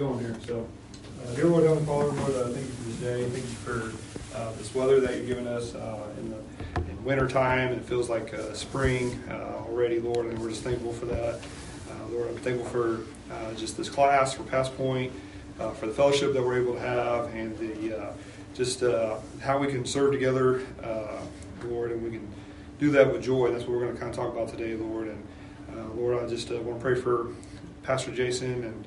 going 0.00 0.18
here. 0.18 0.34
So, 0.46 0.66
uh, 1.22 1.34
dear 1.34 1.44
Lord, 1.44 1.64
Heavenly 1.64 1.84
Father, 1.84 2.06
Lord, 2.06 2.34
uh, 2.34 2.48
thank 2.54 2.66
you 2.66 2.72
for 2.72 2.84
this 2.84 2.96
day. 3.00 3.22
Thank 3.28 3.44
you 3.44 3.50
for 3.50 3.92
uh, 4.34 4.50
this 4.52 4.74
weather 4.74 4.98
that 4.98 5.14
you've 5.14 5.26
given 5.26 5.46
us 5.46 5.74
uh, 5.74 5.98
in 6.18 6.30
the 6.30 6.90
in 6.90 7.04
winter 7.04 7.28
time. 7.28 7.74
It 7.74 7.84
feels 7.84 8.08
like 8.08 8.32
uh, 8.32 8.54
spring 8.54 9.22
uh, 9.28 9.62
already, 9.68 10.00
Lord, 10.00 10.24
and 10.24 10.38
we're 10.38 10.48
just 10.48 10.62
thankful 10.62 10.94
for 10.94 11.04
that. 11.06 11.40
Lord, 12.10 12.28
I'm 12.28 12.36
thankful 12.38 12.66
for 12.66 13.00
just 13.56 13.76
this 13.76 13.90
class, 13.90 14.32
for 14.32 14.42
Past 14.44 14.74
Point, 14.74 15.12
for 15.58 15.86
the 15.86 15.92
fellowship 15.92 16.32
that 16.32 16.42
we're 16.42 16.62
able 16.62 16.72
to 16.72 16.80
have, 16.80 17.26
and 17.34 17.56
the 17.58 18.14
just 18.54 18.82
how 19.42 19.58
we 19.58 19.66
can 19.66 19.84
serve 19.84 20.12
together, 20.12 20.62
Lord, 21.62 21.92
and 21.92 22.02
we 22.02 22.10
can 22.10 22.26
do 22.78 22.90
that 22.92 23.12
with 23.12 23.22
joy. 23.22 23.50
That's 23.50 23.64
what 23.64 23.72
we're 23.72 23.82
going 23.82 23.92
to 23.92 24.00
kind 24.00 24.10
of 24.10 24.16
talk 24.16 24.32
about 24.32 24.48
today, 24.48 24.74
Lord. 24.76 25.08
And 25.08 25.94
Lord, 25.94 26.24
I 26.24 26.26
just 26.26 26.50
want 26.50 26.78
to 26.78 26.82
pray 26.82 26.94
for 26.94 27.28
Pastor 27.82 28.12
Jason 28.12 28.64
and 28.64 28.84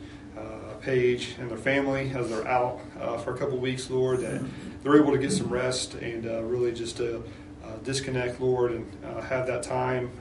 Paige 0.84 1.36
and 1.40 1.50
their 1.50 1.58
family 1.58 2.12
as 2.14 2.30
they're 2.30 2.48
out 2.48 2.82
uh, 3.00 3.18
for 3.18 3.34
a 3.34 3.38
couple 3.38 3.58
weeks, 3.58 3.90
Lord, 3.90 4.20
that 4.20 4.44
they're 4.84 4.98
able 4.98 5.14
to 5.14 5.18
get 5.18 5.32
some 5.32 5.48
rest 5.48 5.96
and 5.96 6.26
uh, 6.26 6.44
really 6.44 6.74
just 6.74 7.00
uh, 7.00 7.20
uh, 7.64 7.78
disconnect, 7.84 8.42
Lord, 8.42 8.74
and 8.74 9.06
uh, 9.06 9.22
have 9.22 9.48
that 9.48 9.64
time 9.64 10.12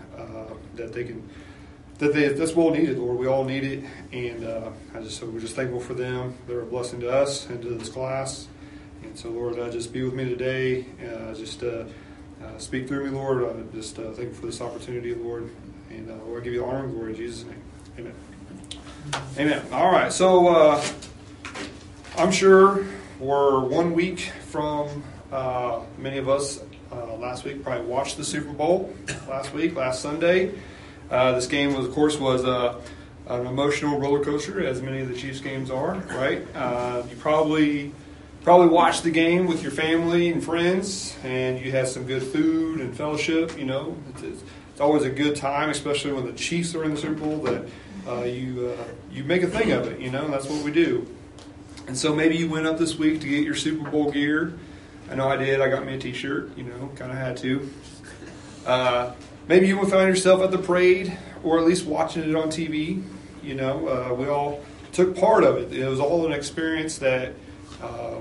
that 0.76 0.92
they 0.92 1.04
can. 1.04 1.28
That 1.98 2.14
they, 2.14 2.28
that's 2.28 2.54
well 2.54 2.70
needed, 2.70 2.98
Lord. 2.98 3.18
We 3.18 3.28
all 3.28 3.44
need 3.44 3.64
it, 3.64 3.84
and 4.12 4.44
I 4.94 5.02
just 5.02 5.18
so 5.20 5.26
we're 5.26 5.40
just 5.40 5.54
thankful 5.54 5.80
for 5.80 5.94
them. 5.94 6.34
They're 6.48 6.62
a 6.62 6.66
blessing 6.66 7.00
to 7.00 7.12
us 7.12 7.48
and 7.48 7.62
to 7.62 7.68
this 7.74 7.88
class, 7.88 8.48
and 9.02 9.16
so 9.16 9.28
Lord, 9.28 9.56
just 9.70 9.92
be 9.92 10.02
with 10.02 10.14
me 10.14 10.24
today. 10.24 10.86
Just 11.34 11.62
speak 12.58 12.88
through 12.88 13.04
me, 13.04 13.10
Lord. 13.10 13.72
Just 13.72 13.96
thank 13.96 14.18
you 14.18 14.32
for 14.32 14.46
this 14.46 14.60
opportunity, 14.60 15.14
Lord, 15.14 15.50
and 15.90 16.08
Lord, 16.26 16.40
I 16.40 16.44
give 16.44 16.54
you 16.54 16.60
the 16.60 16.66
honor 16.66 16.84
and 16.84 16.92
glory 16.92 17.10
in 17.10 17.16
Jesus' 17.16 17.44
name. 17.44 17.62
Amen. 17.98 18.31
Amen. 19.38 19.62
All 19.72 19.90
right. 19.90 20.12
So 20.12 20.48
uh, 20.48 20.84
I'm 22.16 22.30
sure 22.30 22.86
we're 23.18 23.60
one 23.60 23.94
week 23.94 24.20
from 24.48 25.02
uh, 25.32 25.80
many 25.98 26.18
of 26.18 26.28
us 26.28 26.60
uh, 26.92 27.16
last 27.16 27.44
week 27.44 27.62
probably 27.62 27.86
watched 27.86 28.16
the 28.16 28.24
Super 28.24 28.52
Bowl 28.52 28.94
last 29.28 29.52
week, 29.52 29.74
last 29.74 30.02
Sunday. 30.02 30.54
Uh, 31.10 31.32
this 31.32 31.46
game, 31.46 31.74
was, 31.74 31.86
of 31.86 31.92
course, 31.92 32.18
was 32.18 32.44
uh, 32.44 32.80
an 33.28 33.46
emotional 33.46 33.98
roller 33.98 34.24
coaster, 34.24 34.64
as 34.64 34.82
many 34.82 35.00
of 35.00 35.08
the 35.08 35.14
Chiefs 35.14 35.40
games 35.40 35.70
are. 35.70 35.94
Right? 35.94 36.46
Uh, 36.54 37.02
you 37.08 37.16
probably 37.16 37.92
probably 38.44 38.68
watched 38.68 39.04
the 39.04 39.10
game 39.10 39.46
with 39.46 39.62
your 39.62 39.72
family 39.72 40.30
and 40.30 40.42
friends, 40.42 41.16
and 41.22 41.60
you 41.60 41.70
had 41.70 41.88
some 41.88 42.04
good 42.06 42.22
food 42.22 42.80
and 42.80 42.96
fellowship. 42.96 43.58
You 43.58 43.66
know, 43.66 43.96
it's, 44.10 44.22
it's, 44.22 44.42
it's 44.72 44.80
always 44.80 45.04
a 45.04 45.10
good 45.10 45.36
time, 45.36 45.68
especially 45.68 46.12
when 46.12 46.24
the 46.24 46.32
Chiefs 46.32 46.74
are 46.74 46.82
in 46.82 46.94
the 46.94 46.96
Super 46.96 47.20
Bowl. 47.20 47.38
That 47.38 47.68
uh, 48.08 48.22
you 48.24 48.74
uh, 48.74 48.84
you 49.12 49.22
make 49.22 49.42
a 49.42 49.46
thing 49.46 49.70
of 49.72 49.86
it. 49.86 50.00
You 50.00 50.10
know, 50.10 50.28
that's 50.28 50.46
what 50.46 50.64
we 50.64 50.72
do. 50.72 51.06
And 51.86 51.96
so 51.96 52.14
maybe 52.14 52.36
you 52.36 52.48
went 52.48 52.66
up 52.66 52.78
this 52.78 52.96
week 52.96 53.20
to 53.20 53.28
get 53.28 53.44
your 53.44 53.54
Super 53.54 53.90
Bowl 53.90 54.10
gear. 54.10 54.54
I 55.10 55.14
know 55.14 55.28
I 55.28 55.36
did. 55.36 55.60
I 55.60 55.68
got 55.68 55.84
me 55.84 55.94
a 55.94 55.98
T-shirt. 55.98 56.56
You 56.56 56.64
know, 56.64 56.90
kind 56.96 57.10
of 57.10 57.18
had 57.18 57.36
to. 57.38 57.70
Uh, 58.64 59.12
maybe 59.46 59.68
you 59.68 59.76
found 59.86 60.08
yourself 60.08 60.40
at 60.40 60.50
the 60.50 60.58
parade, 60.58 61.16
or 61.42 61.58
at 61.58 61.66
least 61.66 61.84
watching 61.84 62.22
it 62.22 62.34
on 62.34 62.48
TV. 62.48 63.02
You 63.42 63.54
know, 63.54 63.88
uh, 63.88 64.14
we 64.14 64.26
all 64.26 64.64
took 64.92 65.14
part 65.16 65.44
of 65.44 65.58
it. 65.58 65.72
It 65.72 65.86
was 65.86 66.00
all 66.00 66.24
an 66.24 66.32
experience 66.32 66.96
that 66.98 67.34
uh, 67.82 68.20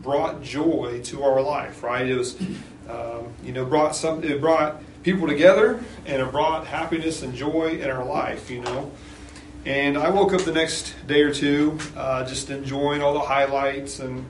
brought 0.00 0.42
joy 0.42 1.02
to 1.04 1.24
our 1.24 1.42
life. 1.42 1.82
Right? 1.82 2.06
It 2.06 2.16
was, 2.16 2.40
um, 2.88 3.34
you 3.42 3.52
know, 3.52 3.66
brought 3.66 3.94
some. 3.94 4.24
It 4.24 4.40
brought 4.40 4.80
people 5.04 5.28
together, 5.28 5.80
and 6.06 6.20
it 6.20 6.30
brought 6.32 6.66
happiness 6.66 7.22
and 7.22 7.34
joy 7.34 7.78
in 7.80 7.88
our 7.88 8.04
life. 8.04 8.50
You 8.50 8.62
know. 8.62 8.90
And 9.66 9.96
I 9.96 10.10
woke 10.10 10.34
up 10.34 10.42
the 10.42 10.52
next 10.52 10.94
day 11.06 11.22
or 11.22 11.32
two 11.32 11.78
uh, 11.96 12.26
just 12.26 12.50
enjoying 12.50 13.00
all 13.00 13.14
the 13.14 13.20
highlights 13.20 13.98
and, 13.98 14.26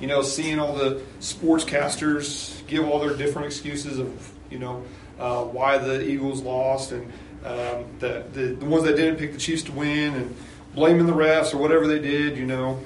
you 0.00 0.06
know, 0.06 0.22
seeing 0.22 0.58
all 0.58 0.74
the 0.74 1.02
sportscasters 1.20 2.66
give 2.66 2.88
all 2.88 2.98
their 2.98 3.14
different 3.14 3.48
excuses 3.48 3.98
of, 3.98 4.32
you 4.50 4.58
know, 4.58 4.82
uh, 5.18 5.44
why 5.44 5.76
the 5.76 6.08
Eagles 6.08 6.40
lost 6.40 6.92
and 6.92 7.04
um, 7.44 7.84
the, 7.98 8.24
the, 8.32 8.40
the 8.54 8.64
ones 8.64 8.84
that 8.84 8.96
didn't 8.96 9.16
pick 9.18 9.34
the 9.34 9.38
Chiefs 9.38 9.64
to 9.64 9.72
win 9.72 10.14
and 10.14 10.34
blaming 10.74 11.06
the 11.06 11.12
refs 11.12 11.52
or 11.52 11.58
whatever 11.58 11.86
they 11.86 11.98
did, 11.98 12.38
you 12.38 12.46
know. 12.46 12.80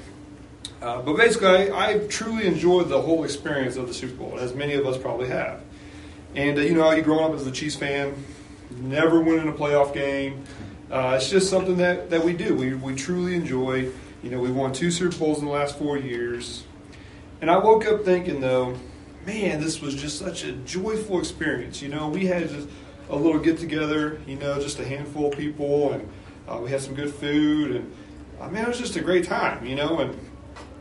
Uh, 0.80 1.00
but 1.02 1.16
basically, 1.16 1.70
I, 1.70 1.90
I 1.90 1.98
truly 2.08 2.46
enjoyed 2.46 2.88
the 2.88 3.00
whole 3.00 3.22
experience 3.22 3.76
of 3.76 3.86
the 3.86 3.94
Super 3.94 4.16
Bowl, 4.16 4.40
as 4.40 4.56
many 4.56 4.74
of 4.74 4.84
us 4.88 4.98
probably 4.98 5.28
have. 5.28 5.60
And, 6.34 6.58
uh, 6.58 6.62
you 6.62 6.74
know, 6.74 6.90
you 6.92 7.02
growing 7.02 7.24
up 7.24 7.34
as 7.34 7.46
a 7.46 7.50
Chiefs 7.50 7.76
fan, 7.76 8.14
never 8.70 9.20
winning 9.20 9.48
a 9.48 9.52
playoff 9.52 9.92
game. 9.92 10.44
Uh, 10.90 11.14
it's 11.16 11.30
just 11.30 11.50
something 11.50 11.76
that, 11.78 12.10
that 12.10 12.22
we 12.24 12.32
do. 12.32 12.54
We, 12.54 12.74
we 12.74 12.94
truly 12.94 13.34
enjoy. 13.34 13.90
You 14.22 14.30
know, 14.30 14.38
we've 14.38 14.54
won 14.54 14.72
two 14.72 14.90
Super 14.90 15.16
Bowls 15.16 15.40
in 15.40 15.46
the 15.46 15.50
last 15.50 15.78
four 15.78 15.98
years. 15.98 16.64
And 17.40 17.50
I 17.50 17.58
woke 17.58 17.86
up 17.86 18.04
thinking, 18.04 18.40
though, 18.40 18.76
man, 19.26 19.60
this 19.60 19.80
was 19.80 19.94
just 19.94 20.18
such 20.18 20.44
a 20.44 20.52
joyful 20.52 21.18
experience. 21.18 21.82
You 21.82 21.88
know, 21.88 22.08
we 22.08 22.26
had 22.26 22.48
just 22.48 22.68
a 23.10 23.16
little 23.16 23.40
get 23.40 23.58
together, 23.58 24.20
you 24.26 24.36
know, 24.36 24.60
just 24.60 24.78
a 24.78 24.86
handful 24.86 25.32
of 25.32 25.38
people, 25.38 25.92
and 25.92 26.08
uh, 26.48 26.58
we 26.62 26.70
had 26.70 26.80
some 26.80 26.94
good 26.94 27.12
food. 27.12 27.76
And, 27.76 27.92
uh, 28.40 28.48
man, 28.48 28.64
it 28.64 28.68
was 28.68 28.78
just 28.78 28.96
a 28.96 29.00
great 29.00 29.24
time, 29.24 29.66
you 29.66 29.74
know. 29.74 29.98
And 29.98 30.18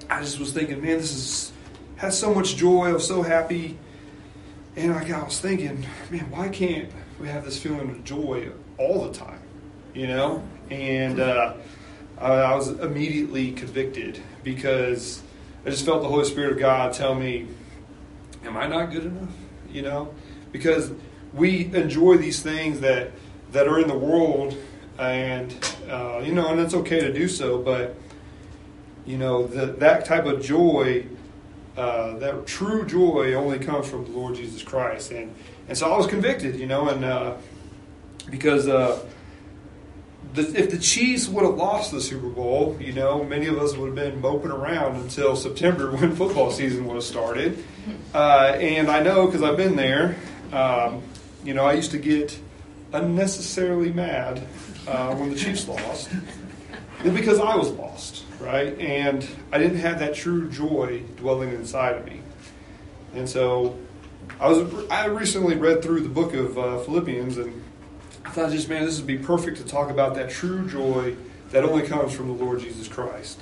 I 0.09 0.21
just 0.21 0.39
was 0.39 0.53
thinking, 0.53 0.81
man, 0.81 0.97
this 0.97 1.13
is 1.13 1.51
has 1.97 2.17
so 2.17 2.33
much 2.33 2.55
joy. 2.55 2.89
I 2.89 2.93
was 2.93 3.07
so 3.07 3.21
happy. 3.21 3.77
And 4.75 4.93
I, 4.93 5.19
I 5.19 5.23
was 5.23 5.39
thinking, 5.39 5.85
man, 6.09 6.29
why 6.31 6.49
can't 6.49 6.89
we 7.19 7.27
have 7.27 7.45
this 7.45 7.61
feeling 7.61 7.89
of 7.89 8.03
joy 8.03 8.49
all 8.77 9.07
the 9.07 9.13
time? 9.13 9.41
you 9.93 10.07
know? 10.07 10.43
And 10.69 11.19
uh, 11.19 11.53
I 12.17 12.55
was 12.55 12.69
immediately 12.69 13.51
convicted 13.51 14.21
because 14.43 15.21
I 15.65 15.69
just 15.69 15.85
felt 15.85 16.01
the 16.01 16.07
Holy 16.07 16.25
Spirit 16.25 16.53
of 16.53 16.59
God 16.59 16.93
tell 16.93 17.15
me, 17.15 17.47
Am 18.43 18.57
I 18.57 18.65
not 18.67 18.91
good 18.91 19.05
enough? 19.05 19.29
You 19.71 19.83
know? 19.83 20.13
Because 20.51 20.91
we 21.33 21.65
enjoy 21.75 22.17
these 22.17 22.41
things 22.41 22.79
that, 22.79 23.11
that 23.51 23.67
are 23.67 23.79
in 23.79 23.87
the 23.87 23.97
world, 23.97 24.57
and, 24.97 25.53
uh, 25.87 26.21
you 26.23 26.33
know, 26.33 26.47
and 26.47 26.59
it's 26.59 26.73
okay 26.73 27.01
to 27.01 27.13
do 27.13 27.27
so, 27.27 27.59
but, 27.59 27.95
you 29.05 29.17
know, 29.17 29.45
the, 29.45 29.67
that 29.73 30.05
type 30.05 30.25
of 30.25 30.41
joy. 30.41 31.05
Uh, 31.77 32.17
that 32.17 32.45
true 32.45 32.85
joy 32.85 33.33
only 33.33 33.57
comes 33.57 33.87
from 33.87 34.03
the 34.03 34.11
Lord 34.11 34.35
Jesus 34.35 34.61
Christ, 34.61 35.11
and 35.11 35.33
and 35.69 35.77
so 35.77 35.91
I 35.91 35.97
was 35.97 36.07
convicted, 36.07 36.57
you 36.57 36.65
know, 36.65 36.89
and 36.89 37.05
uh, 37.05 37.35
because 38.29 38.67
uh, 38.67 38.99
the, 40.33 40.41
if 40.57 40.71
the 40.71 40.77
Chiefs 40.77 41.27
would 41.27 41.43
have 41.43 41.55
lost 41.55 41.91
the 41.91 42.01
Super 42.01 42.29
Bowl, 42.29 42.77
you 42.79 42.93
know, 42.93 43.23
many 43.23 43.47
of 43.47 43.57
us 43.57 43.75
would 43.75 43.87
have 43.87 43.95
been 43.95 44.21
moping 44.21 44.51
around 44.51 44.97
until 44.97 45.35
September 45.35 45.91
when 45.95 46.15
football 46.15 46.51
season 46.51 46.85
would 46.87 46.95
have 46.95 47.03
started. 47.03 47.63
Uh, 48.13 48.57
and 48.59 48.89
I 48.89 49.01
know 49.01 49.25
because 49.25 49.43
I've 49.43 49.57
been 49.57 49.75
there. 49.75 50.15
Um, 50.51 51.01
you 51.43 51.53
know, 51.53 51.65
I 51.65 51.73
used 51.73 51.91
to 51.91 51.97
get 51.97 52.37
unnecessarily 52.93 53.91
mad 53.91 54.45
uh, 54.87 55.15
when 55.15 55.29
the 55.29 55.35
Chiefs 55.35 55.67
lost 55.67 56.09
because 57.03 57.39
I 57.39 57.55
was 57.55 57.71
lost, 57.71 58.25
right? 58.41 58.77
And 58.79 59.27
I 59.51 59.57
didn't 59.57 59.77
have 59.77 59.99
that 59.99 60.15
true 60.15 60.49
joy 60.49 61.03
dwelling 61.15 61.49
inside 61.51 61.95
of 61.95 62.05
me. 62.05 62.21
And 63.13 63.27
so 63.27 63.77
I 64.39 64.49
was 64.49 64.89
I 64.89 65.05
recently 65.05 65.55
read 65.55 65.81
through 65.81 66.01
the 66.01 66.09
book 66.09 66.33
of 66.33 66.57
uh, 66.57 66.79
Philippians 66.79 67.37
and 67.37 67.63
I 68.25 68.29
thought 68.29 68.51
just, 68.51 68.69
man, 68.69 68.85
this 68.85 68.97
would 68.97 69.07
be 69.07 69.17
perfect 69.17 69.57
to 69.57 69.65
talk 69.65 69.89
about 69.89 70.15
that 70.15 70.29
true 70.29 70.67
joy 70.67 71.15
that 71.49 71.65
only 71.65 71.85
comes 71.85 72.13
from 72.13 72.27
the 72.27 72.33
Lord 72.33 72.61
Jesus 72.61 72.87
Christ. 72.87 73.41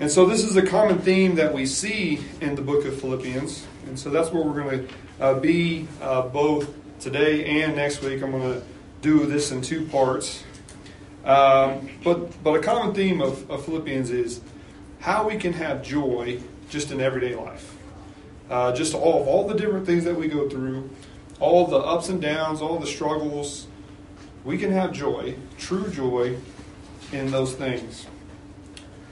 And 0.00 0.10
so 0.10 0.26
this 0.26 0.44
is 0.44 0.56
a 0.56 0.62
common 0.62 0.98
theme 0.98 1.36
that 1.36 1.52
we 1.52 1.66
see 1.66 2.20
in 2.40 2.54
the 2.54 2.62
book 2.62 2.84
of 2.84 3.00
Philippians. 3.00 3.66
And 3.86 3.98
so 3.98 4.10
that's 4.10 4.30
where 4.30 4.42
we're 4.42 4.62
going 4.62 4.86
to 4.86 4.94
uh, 5.20 5.40
be 5.40 5.88
uh, 6.02 6.22
both 6.22 6.70
today 7.00 7.62
and 7.62 7.74
next 7.74 8.02
week. 8.02 8.22
I'm 8.22 8.30
going 8.30 8.60
to 8.60 8.62
do 9.00 9.26
this 9.26 9.50
in 9.50 9.62
two 9.62 9.86
parts. 9.86 10.44
Um, 11.28 11.90
but, 12.02 12.42
but 12.42 12.54
a 12.54 12.60
common 12.60 12.94
theme 12.94 13.20
of, 13.20 13.50
of, 13.50 13.62
Philippians 13.66 14.08
is 14.08 14.40
how 15.00 15.28
we 15.28 15.36
can 15.36 15.52
have 15.52 15.82
joy 15.82 16.40
just 16.70 16.90
in 16.90 17.02
everyday 17.02 17.34
life. 17.34 17.76
Uh, 18.48 18.72
just 18.72 18.94
all 18.94 19.24
all 19.24 19.46
the 19.46 19.54
different 19.54 19.84
things 19.84 20.04
that 20.04 20.16
we 20.16 20.26
go 20.26 20.48
through, 20.48 20.88
all 21.38 21.66
the 21.66 21.76
ups 21.76 22.08
and 22.08 22.22
downs, 22.22 22.62
all 22.62 22.78
the 22.78 22.86
struggles, 22.86 23.66
we 24.42 24.56
can 24.56 24.72
have 24.72 24.90
joy, 24.90 25.34
true 25.58 25.90
joy, 25.90 26.38
in 27.12 27.30
those 27.30 27.54
things. 27.54 28.06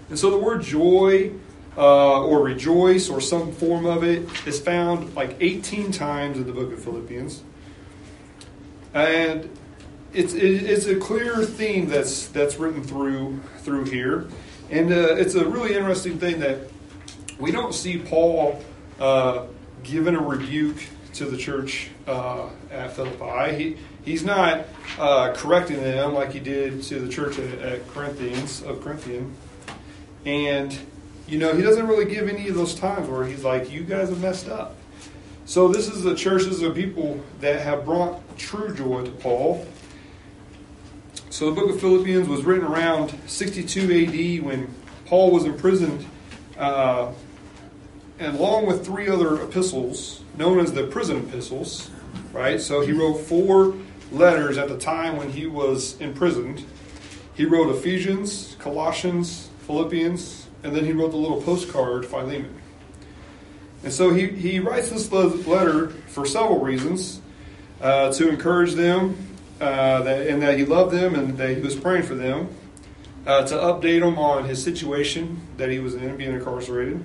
And 0.09 0.19
so 0.19 0.31
the 0.31 0.39
word 0.39 0.63
joy 0.63 1.33
uh, 1.77 2.25
or 2.25 2.43
rejoice 2.43 3.09
or 3.09 3.21
some 3.21 3.53
form 3.53 3.85
of 3.85 4.05
it 4.05 4.27
is 4.47 4.61
found 4.61 5.15
like 5.15 5.37
18 5.41 5.93
times 5.93 6.39
in 6.39 6.47
the 6.47 6.53
book 6.53 6.73
of 6.73 6.83
Philippians. 6.83 7.43
And 8.95 9.51
it's, 10.17 10.33
it's 10.33 10.87
a 10.87 10.97
clear 10.97 11.45
theme 11.45 11.89
that's, 11.89 12.29
that's 12.29 12.57
written 12.57 12.83
through, 12.83 13.39
through 13.59 13.85
here. 13.85 14.29
And 14.71 14.91
uh, 14.91 15.15
it's 15.17 15.35
a 15.35 15.47
really 15.47 15.75
interesting 15.75 16.19
thing 16.19 16.41
that 16.41 16.59
we 17.39 17.53
don't 17.53 17.75
see 17.75 17.99
Paul 17.99 18.63
uh, 18.99 19.47
given 19.83 20.17
a 20.17 20.21
rebuke 20.21 20.79
to 21.15 21.27
the 21.27 21.37
church 21.37 21.91
uh, 22.07 22.49
at 22.71 22.93
Philippi. 22.93 23.55
He, 23.57 23.77
he's 24.05 24.25
not 24.25 24.67
uh, 24.99 25.35
correcting 25.35 25.83
them 25.83 26.15
like 26.15 26.33
he 26.33 26.41
did 26.41 26.83
to 26.85 26.99
the 26.99 27.09
church 27.09 27.39
at, 27.39 27.59
at 27.59 27.89
Corinthians 27.89 28.63
of 28.63 28.83
Corinthian. 28.83 29.35
And, 30.25 30.77
you 31.29 31.39
know, 31.39 31.55
he 31.55 31.63
doesn't 31.63 31.87
really 31.87 32.07
give 32.07 32.29
any 32.29 32.49
of 32.49 32.55
those 32.55 32.75
times 32.75 33.09
where 33.09 33.25
he's 33.27 33.45
like, 33.45 33.71
you 33.71 33.83
guys 33.83 34.09
have 34.09 34.21
messed 34.21 34.49
up. 34.49 34.77
So 35.45 35.69
this 35.69 35.89
is 35.89 36.03
the 36.03 36.15
churches 36.15 36.63
of 36.63 36.75
people 36.75 37.21
that 37.41 37.61
have 37.61 37.85
brought 37.85 38.21
true 38.37 38.75
joy 38.75 39.05
to 39.05 39.11
Paul. 39.11 39.67
So 41.37 41.51
the 41.51 41.61
book 41.61 41.69
of 41.69 41.81
Philippians 41.83 42.29
was 42.29 42.45
written 42.47 42.65
around 42.65 43.15
62 43.27 43.83
AD 43.83 44.43
when 44.43 44.75
Paul 45.05 45.31
was 45.33 45.45
imprisoned, 45.45 46.07
uh, 46.57 47.13
and 48.19 48.39
along 48.39 48.65
with 48.65 48.87
three 48.87 49.07
other 49.07 49.43
epistles 49.43 50.25
known 50.39 50.61
as 50.61 50.73
the 50.73 50.85
prison 50.85 51.19
epistles, 51.19 51.91
right? 52.33 52.59
So 52.59 52.81
he 52.81 52.93
wrote 52.93 53.19
four 53.19 53.75
letters 54.11 54.57
at 54.57 54.71
the 54.71 54.79
time 54.79 55.19
when 55.19 55.31
he 55.31 55.47
was 55.47 56.01
imprisoned. 56.01 56.65
He 57.35 57.45
wrote 57.45 57.69
Ephesians, 57.69 58.57
Colossians, 58.59 59.51
Philippians, 59.67 60.47
and 60.63 60.75
then 60.75 60.87
he 60.87 60.93
wrote 60.93 61.11
the 61.11 61.19
little 61.19 61.43
postcard, 61.43 62.07
Philemon. 62.07 62.63
And 63.85 63.93
so 63.93 64.15
he, 64.15 64.29
he 64.29 64.59
writes 64.59 64.89
this 64.89 65.13
letter 65.13 65.91
for 66.07 66.25
several 66.25 66.61
reasons 66.61 67.21
uh, 67.83 68.11
to 68.13 68.31
encourage 68.31 68.73
them, 68.73 69.36
uh, 69.61 70.03
that, 70.03 70.27
and 70.27 70.43
that 70.43 70.59
he 70.59 70.65
loved 70.65 70.93
them 70.93 71.15
and 71.15 71.39
that 71.39 71.57
he 71.57 71.63
was 71.63 71.75
praying 71.75 72.03
for 72.03 72.15
them, 72.15 72.49
uh, 73.27 73.47
to 73.47 73.55
update 73.55 74.01
them 74.01 74.19
on 74.19 74.45
his 74.45 74.63
situation 74.63 75.41
that 75.57 75.71
he 75.71 75.79
was 75.79 75.95
in, 75.95 76.17
being 76.17 76.35
incarcerated, 76.35 77.03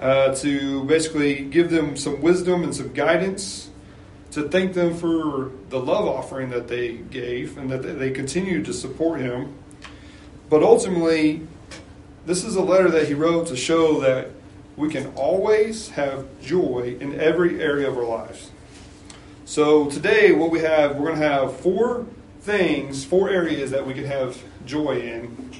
uh, 0.00 0.34
to 0.34 0.84
basically 0.84 1.44
give 1.44 1.70
them 1.70 1.96
some 1.96 2.20
wisdom 2.20 2.62
and 2.62 2.74
some 2.74 2.92
guidance 2.92 3.70
to 4.32 4.48
thank 4.48 4.72
them 4.72 4.96
for 4.96 5.52
the 5.68 5.78
love 5.78 6.06
offering 6.06 6.50
that 6.50 6.66
they 6.66 6.94
gave 6.94 7.58
and 7.58 7.70
that 7.70 7.82
they 7.82 8.10
continued 8.10 8.64
to 8.64 8.72
support 8.72 9.20
him. 9.20 9.54
But 10.48 10.62
ultimately, 10.62 11.46
this 12.24 12.42
is 12.44 12.56
a 12.56 12.62
letter 12.62 12.90
that 12.90 13.08
he 13.08 13.14
wrote 13.14 13.48
to 13.48 13.56
show 13.56 14.00
that 14.00 14.30
we 14.76 14.88
can 14.88 15.12
always 15.16 15.90
have 15.90 16.26
joy 16.40 16.96
in 16.98 17.20
every 17.20 17.60
area 17.60 17.88
of 17.88 17.98
our 17.98 18.04
lives. 18.04 18.50
So 19.52 19.90
today, 19.90 20.32
what 20.32 20.50
we 20.50 20.60
have, 20.60 20.96
we're 20.96 21.08
going 21.08 21.20
to 21.20 21.28
have 21.28 21.60
four 21.60 22.06
things, 22.40 23.04
four 23.04 23.28
areas 23.28 23.70
that 23.72 23.86
we 23.86 23.92
could 23.92 24.06
have 24.06 24.42
joy 24.64 24.98
in. 25.00 25.50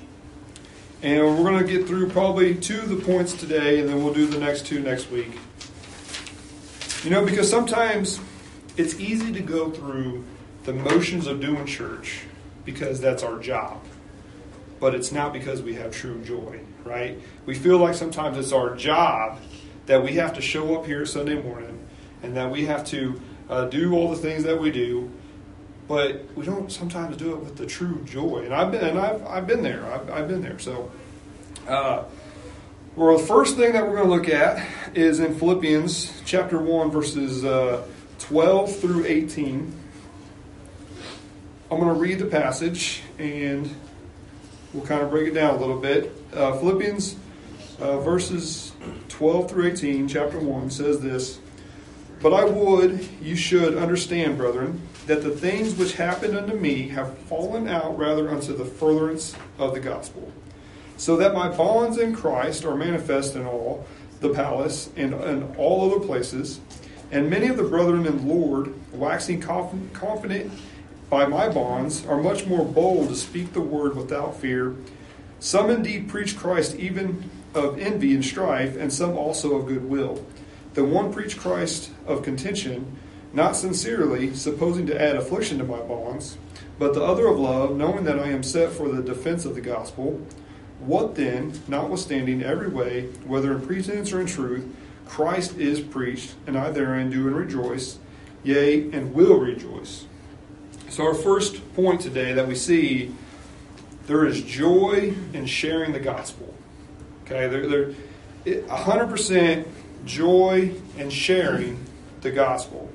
And 1.03 1.23
we're 1.23 1.51
going 1.51 1.63
to 1.63 1.71
get 1.71 1.87
through 1.87 2.09
probably 2.09 2.55
two 2.55 2.79
of 2.79 2.89
the 2.89 2.97
points 2.97 3.35
today, 3.35 3.81
and 3.81 3.89
then 3.91 4.03
we'll 4.03 4.15
do 4.15 4.25
the 4.25 4.39
next 4.39 4.65
two 4.65 4.81
next 4.81 5.11
week. 5.11 5.39
You 7.05 7.11
know, 7.11 7.23
because 7.23 7.51
sometimes 7.51 8.19
it's 8.79 8.99
easy 8.99 9.31
to 9.31 9.41
go 9.41 9.71
through 9.71 10.25
the 10.65 10.73
motions 10.73 11.27
of 11.27 11.43
doing 11.43 11.67
church 11.67 12.23
because 12.65 12.99
that's 12.99 13.23
our 13.23 13.39
job. 13.41 13.79
But 14.81 14.95
it's 14.95 15.13
not 15.13 15.35
because 15.35 15.61
we 15.61 15.75
have 15.75 15.93
true 15.93 16.19
joy, 16.23 16.61
right? 16.85 17.21
We 17.45 17.57
feel 17.57 17.77
like 17.77 17.95
sometimes 17.95 18.39
it's 18.39 18.53
our 18.53 18.75
job 18.75 19.39
that 19.85 20.03
we 20.03 20.13
have 20.13 20.33
to 20.33 20.41
show 20.41 20.81
up 20.81 20.87
here 20.87 21.05
Sunday 21.05 21.43
morning 21.43 21.87
and 22.23 22.35
that 22.39 22.51
we 22.51 22.65
have 22.65 22.87
to 22.87 23.21
uh, 23.53 23.67
do 23.67 23.93
all 23.95 24.09
the 24.09 24.17
things 24.17 24.45
that 24.45 24.59
we 24.59 24.71
do, 24.71 25.11
but 25.87 26.25
we 26.35 26.47
don't 26.47 26.73
sometimes 26.73 27.19
do 27.19 27.35
it 27.35 27.41
with 27.41 27.57
the 27.57 27.67
true 27.67 28.03
joy. 28.07 28.39
And 28.45 28.55
I've 28.55 28.73
been, 28.73 28.83
and 28.83 28.99
I've, 28.99 29.27
I've 29.27 29.47
been 29.47 29.63
there. 29.63 29.85
I've, 29.93 30.11
I've 30.11 30.27
been 30.27 30.41
there. 30.41 30.59
So, 30.59 30.91
uh, 31.69 32.05
well, 32.97 33.19
the 33.19 33.25
first 33.25 33.57
thing 33.57 33.75
that 33.75 33.87
we're 33.87 33.97
going 33.97 34.09
to 34.09 34.15
look 34.15 34.31
at 34.31 34.67
is 34.97 35.21
in 35.21 35.35
Philippians 35.35 36.23
chapter 36.25 36.59
1, 36.59 36.91
verses 36.91 37.45
uh, 37.45 37.87
12 38.21 38.75
through 38.77 39.05
18. 39.05 39.79
I'm 41.71 41.79
going 41.79 41.95
to 41.95 42.01
read 42.01 42.21
the 42.21 42.27
passage 42.27 43.03
and 43.19 43.71
we'll 44.73 44.87
kind 44.87 45.03
of 45.03 45.11
break 45.11 45.29
it 45.29 45.35
down 45.35 45.57
a 45.57 45.59
little 45.59 45.79
bit. 45.79 46.11
Uh, 46.33 46.57
Philippians 46.59 47.17
uh, 47.81 47.99
verses 48.01 48.73
12 49.09 49.51
through 49.51 49.73
18, 49.73 50.09
chapter 50.09 50.39
1, 50.39 50.71
says 50.71 51.01
this 51.01 51.39
But 52.23 52.33
I 52.33 52.45
would 52.45 53.07
you 53.21 53.35
should 53.35 53.77
understand, 53.77 54.39
brethren, 54.39 54.81
that 55.07 55.23
the 55.23 55.31
things 55.31 55.75
which 55.75 55.95
happened 55.95 56.37
unto 56.37 56.55
me 56.57 56.89
have 56.89 57.19
fallen 57.19 57.69
out 57.69 57.99
rather 57.99 58.31
unto 58.31 58.57
the 58.57 58.65
furtherance 58.65 59.35
of 59.59 59.75
the 59.75 59.81
gospel, 59.81 60.31
so 60.97 61.17
that 61.17 61.35
my 61.35 61.49
bonds 61.49 61.99
in 61.99 62.15
Christ 62.15 62.65
are 62.65 62.77
manifest 62.77 63.35
in 63.35 63.45
all 63.45 63.87
the 64.21 64.29
palace 64.29 64.91
and 64.97 65.13
in 65.15 65.55
all 65.57 65.91
other 65.91 66.05
places 66.05 66.61
and 67.13 67.29
many 67.29 67.47
of 67.47 67.59
the 67.59 67.63
brethren 67.63 68.07
in 68.07 68.27
the 68.27 68.35
Lord, 68.35 68.73
waxing 68.91 69.39
confident 69.39 70.51
by 71.11 71.27
my 71.27 71.47
bonds, 71.51 72.07
are 72.07 72.17
much 72.17 72.47
more 72.47 72.65
bold 72.65 73.11
to 73.11 73.15
speak 73.15 73.53
the 73.53 73.61
word 73.61 73.95
without 73.95 74.41
fear. 74.41 74.75
Some 75.39 75.69
indeed 75.69 76.09
preach 76.09 76.39
Christ 76.39 76.75
even 76.77 77.31
of 77.55 77.79
envy 77.79 78.15
and 78.15 78.25
strife, 78.25 78.79
and 78.79 78.91
some 78.91 79.15
also 79.15 79.57
of 79.57 79.67
goodwill. 79.67 80.25
The 80.75 80.85
one 80.85 81.13
preach 81.13 81.39
Christ 81.39 81.91
of 82.07 82.23
contention, 82.23 82.99
not 83.33 83.57
sincerely, 83.57 84.35
supposing 84.35 84.87
to 84.87 85.01
add 85.01 85.17
affliction 85.17 85.59
to 85.59 85.65
my 85.65 85.81
bonds, 85.81 86.39
but 86.79 86.95
the 86.95 87.03
other 87.03 87.27
of 87.27 87.39
love, 87.39 87.77
knowing 87.77 88.05
that 88.05 88.19
I 88.19 88.29
am 88.29 88.43
set 88.43 88.73
for 88.73 88.89
the 88.89 89.03
defense 89.03 89.45
of 89.45 89.55
the 89.55 89.61
gospel. 89.61 90.21
What 90.81 91.15
then, 91.15 91.61
notwithstanding 91.69 92.43
every 92.43 92.69
way, 92.69 93.03
whether 93.27 93.53
in 93.53 93.67
pretense 93.67 94.13
or 94.13 94.21
in 94.21 94.27
truth, 94.27 94.65
Christ 95.07 95.59
is 95.59 95.81
preached, 95.81 96.35
and 96.47 96.57
I 96.57 96.71
therein 96.71 97.11
do 97.11 97.27
and 97.27 97.37
rejoice, 97.37 97.99
yea, 98.43 98.91
and 98.93 99.15
will 99.15 99.39
rejoice. 99.39 100.07
So, 100.89 101.05
our 101.05 101.15
first 101.15 101.75
point 101.75 102.01
today 102.01 102.33
that 102.33 102.49
we 102.49 102.55
see 102.55 103.15
there 104.07 104.27
is 104.27 104.43
joy 104.43 105.15
in 105.33 105.47
sharing 105.47 105.93
the 105.93 106.01
gospel. 106.01 106.53
Okay, 107.25 107.47
there, 107.47 107.67
there, 107.67 107.95
100% 108.45 109.67
joy 110.05 110.75
in 110.97 111.11
sharing 111.11 111.85
the 112.21 112.31
gospel. 112.31 112.91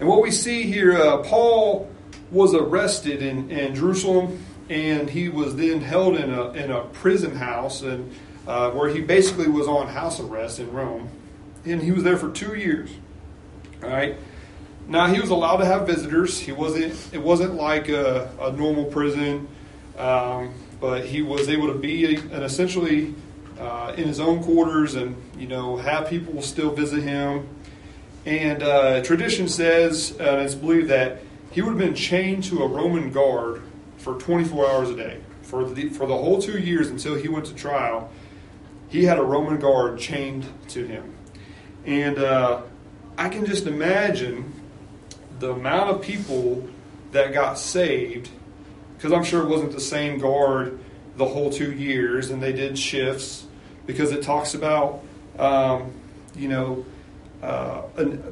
And 0.00 0.08
what 0.08 0.22
we 0.22 0.30
see 0.30 0.62
here, 0.62 0.96
uh, 0.96 1.18
Paul 1.18 1.90
was 2.30 2.54
arrested 2.54 3.22
in, 3.22 3.50
in 3.50 3.74
Jerusalem, 3.74 4.44
and 4.68 5.10
he 5.10 5.28
was 5.28 5.56
then 5.56 5.80
held 5.80 6.16
in 6.16 6.32
a, 6.32 6.50
in 6.50 6.70
a 6.70 6.82
prison 6.84 7.34
house. 7.34 7.82
And 7.82 8.12
uh, 8.48 8.70
where 8.70 8.88
he 8.88 9.02
basically 9.02 9.46
was 9.46 9.68
on 9.68 9.88
house 9.88 10.18
arrest 10.18 10.58
in 10.58 10.72
Rome, 10.72 11.10
and 11.66 11.82
he 11.82 11.92
was 11.92 12.02
there 12.02 12.16
for 12.16 12.30
two 12.30 12.54
years. 12.54 12.90
All 13.82 13.90
right. 13.90 14.16
Now 14.88 15.06
he 15.06 15.20
was 15.20 15.28
allowed 15.28 15.58
to 15.58 15.66
have 15.66 15.86
visitors. 15.86 16.40
He 16.40 16.52
wasn't. 16.52 16.94
It 17.12 17.22
wasn't 17.22 17.54
like 17.54 17.90
a, 17.90 18.30
a 18.40 18.50
normal 18.52 18.86
prison, 18.86 19.46
um, 19.98 20.54
but 20.80 21.04
he 21.04 21.20
was 21.20 21.50
able 21.50 21.66
to 21.66 21.78
be 21.78 22.16
an 22.16 22.42
essentially 22.42 23.14
uh, 23.58 23.94
in 23.96 24.06
his 24.06 24.20
own 24.20 24.42
quarters, 24.42 24.94
and 24.94 25.16
you 25.36 25.46
know 25.46 25.76
have 25.76 26.08
people 26.08 26.42
still 26.42 26.70
visit 26.70 27.02
him. 27.02 27.48
And 28.26 28.62
uh, 28.62 29.02
tradition 29.02 29.48
says, 29.48 30.10
and 30.12 30.40
it's 30.40 30.54
believed 30.54 30.88
that 30.88 31.22
he 31.50 31.62
would 31.62 31.70
have 31.70 31.78
been 31.78 31.94
chained 31.94 32.44
to 32.44 32.62
a 32.62 32.66
Roman 32.66 33.10
guard 33.10 33.62
for 33.96 34.14
24 34.14 34.70
hours 34.70 34.90
a 34.90 34.96
day 34.96 35.20
for 35.42 35.68
the 35.68 35.88
for 35.88 36.06
the 36.06 36.16
whole 36.16 36.40
two 36.40 36.58
years 36.58 36.88
until 36.88 37.14
he 37.14 37.28
went 37.28 37.46
to 37.46 37.54
trial 37.54 38.10
he 38.88 39.04
had 39.04 39.18
a 39.18 39.22
Roman 39.22 39.58
guard 39.58 39.98
chained 39.98 40.46
to 40.68 40.86
him. 40.86 41.14
And 41.84 42.18
uh, 42.18 42.62
I 43.16 43.28
can 43.28 43.46
just 43.46 43.66
imagine 43.66 44.52
the 45.38 45.52
amount 45.52 45.90
of 45.90 46.02
people 46.02 46.68
that 47.12 47.32
got 47.32 47.58
saved, 47.58 48.30
because 48.96 49.12
I'm 49.12 49.24
sure 49.24 49.42
it 49.42 49.48
wasn't 49.48 49.72
the 49.72 49.80
same 49.80 50.18
guard 50.18 50.78
the 51.16 51.26
whole 51.26 51.50
two 51.50 51.72
years, 51.72 52.30
and 52.30 52.42
they 52.42 52.52
did 52.52 52.78
shifts, 52.78 53.46
because 53.88 54.12
it 54.12 54.22
talks 54.22 54.54
about, 54.54 55.02
um, 55.40 55.90
you 56.36 56.46
know, 56.46 56.84
uh, 57.42 57.82
an, 57.96 58.22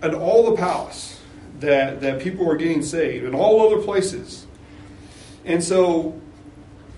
an 0.00 0.14
all 0.14 0.50
the 0.50 0.56
palace 0.56 1.20
that, 1.60 2.00
that 2.00 2.22
people 2.22 2.46
were 2.46 2.56
getting 2.56 2.82
saved, 2.82 3.26
and 3.26 3.34
all 3.34 3.66
other 3.66 3.82
places. 3.82 4.46
And 5.44 5.62
so, 5.62 6.18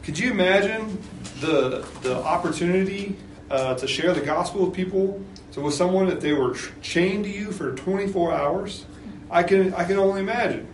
could 0.05 0.19
you 0.19 0.31
imagine 0.31 1.03
the 1.41 1.85
the 2.03 2.17
opportunity 2.17 3.17
uh, 3.51 3.75
to 3.75 3.87
share 3.87 4.13
the 4.13 4.21
gospel 4.21 4.67
with 4.67 4.75
people. 4.75 5.23
So 5.51 5.63
with 5.63 5.75
someone 5.75 6.09
that 6.09 6.21
they 6.21 6.33
were 6.33 6.57
chained 6.83 7.25
to 7.25 7.31
you 7.31 7.53
for 7.53 7.75
24 7.75 8.33
hours, 8.33 8.85
I 9.31 9.43
can 9.43 9.75
I 9.75 9.85
can 9.85 9.99
only 9.99 10.21
imagine. 10.21 10.67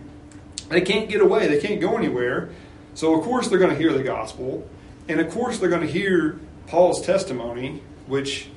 They 0.69 0.81
can't 0.81 1.09
get 1.09 1.21
away. 1.21 1.47
They 1.47 1.59
can't 1.59 1.81
go 1.81 1.97
anywhere. 1.97 2.49
So 2.93 3.17
of 3.17 3.23
course 3.23 3.47
they're 3.47 3.59
going 3.59 3.71
to 3.71 3.77
hear 3.77 3.93
the 3.93 4.03
gospel, 4.03 4.67
and 5.07 5.19
of 5.19 5.31
course 5.31 5.59
they're 5.59 5.69
going 5.69 5.85
to 5.85 5.91
hear 5.91 6.39
Paul's 6.71 7.01
testimony, 7.01 7.81
which 8.07 8.47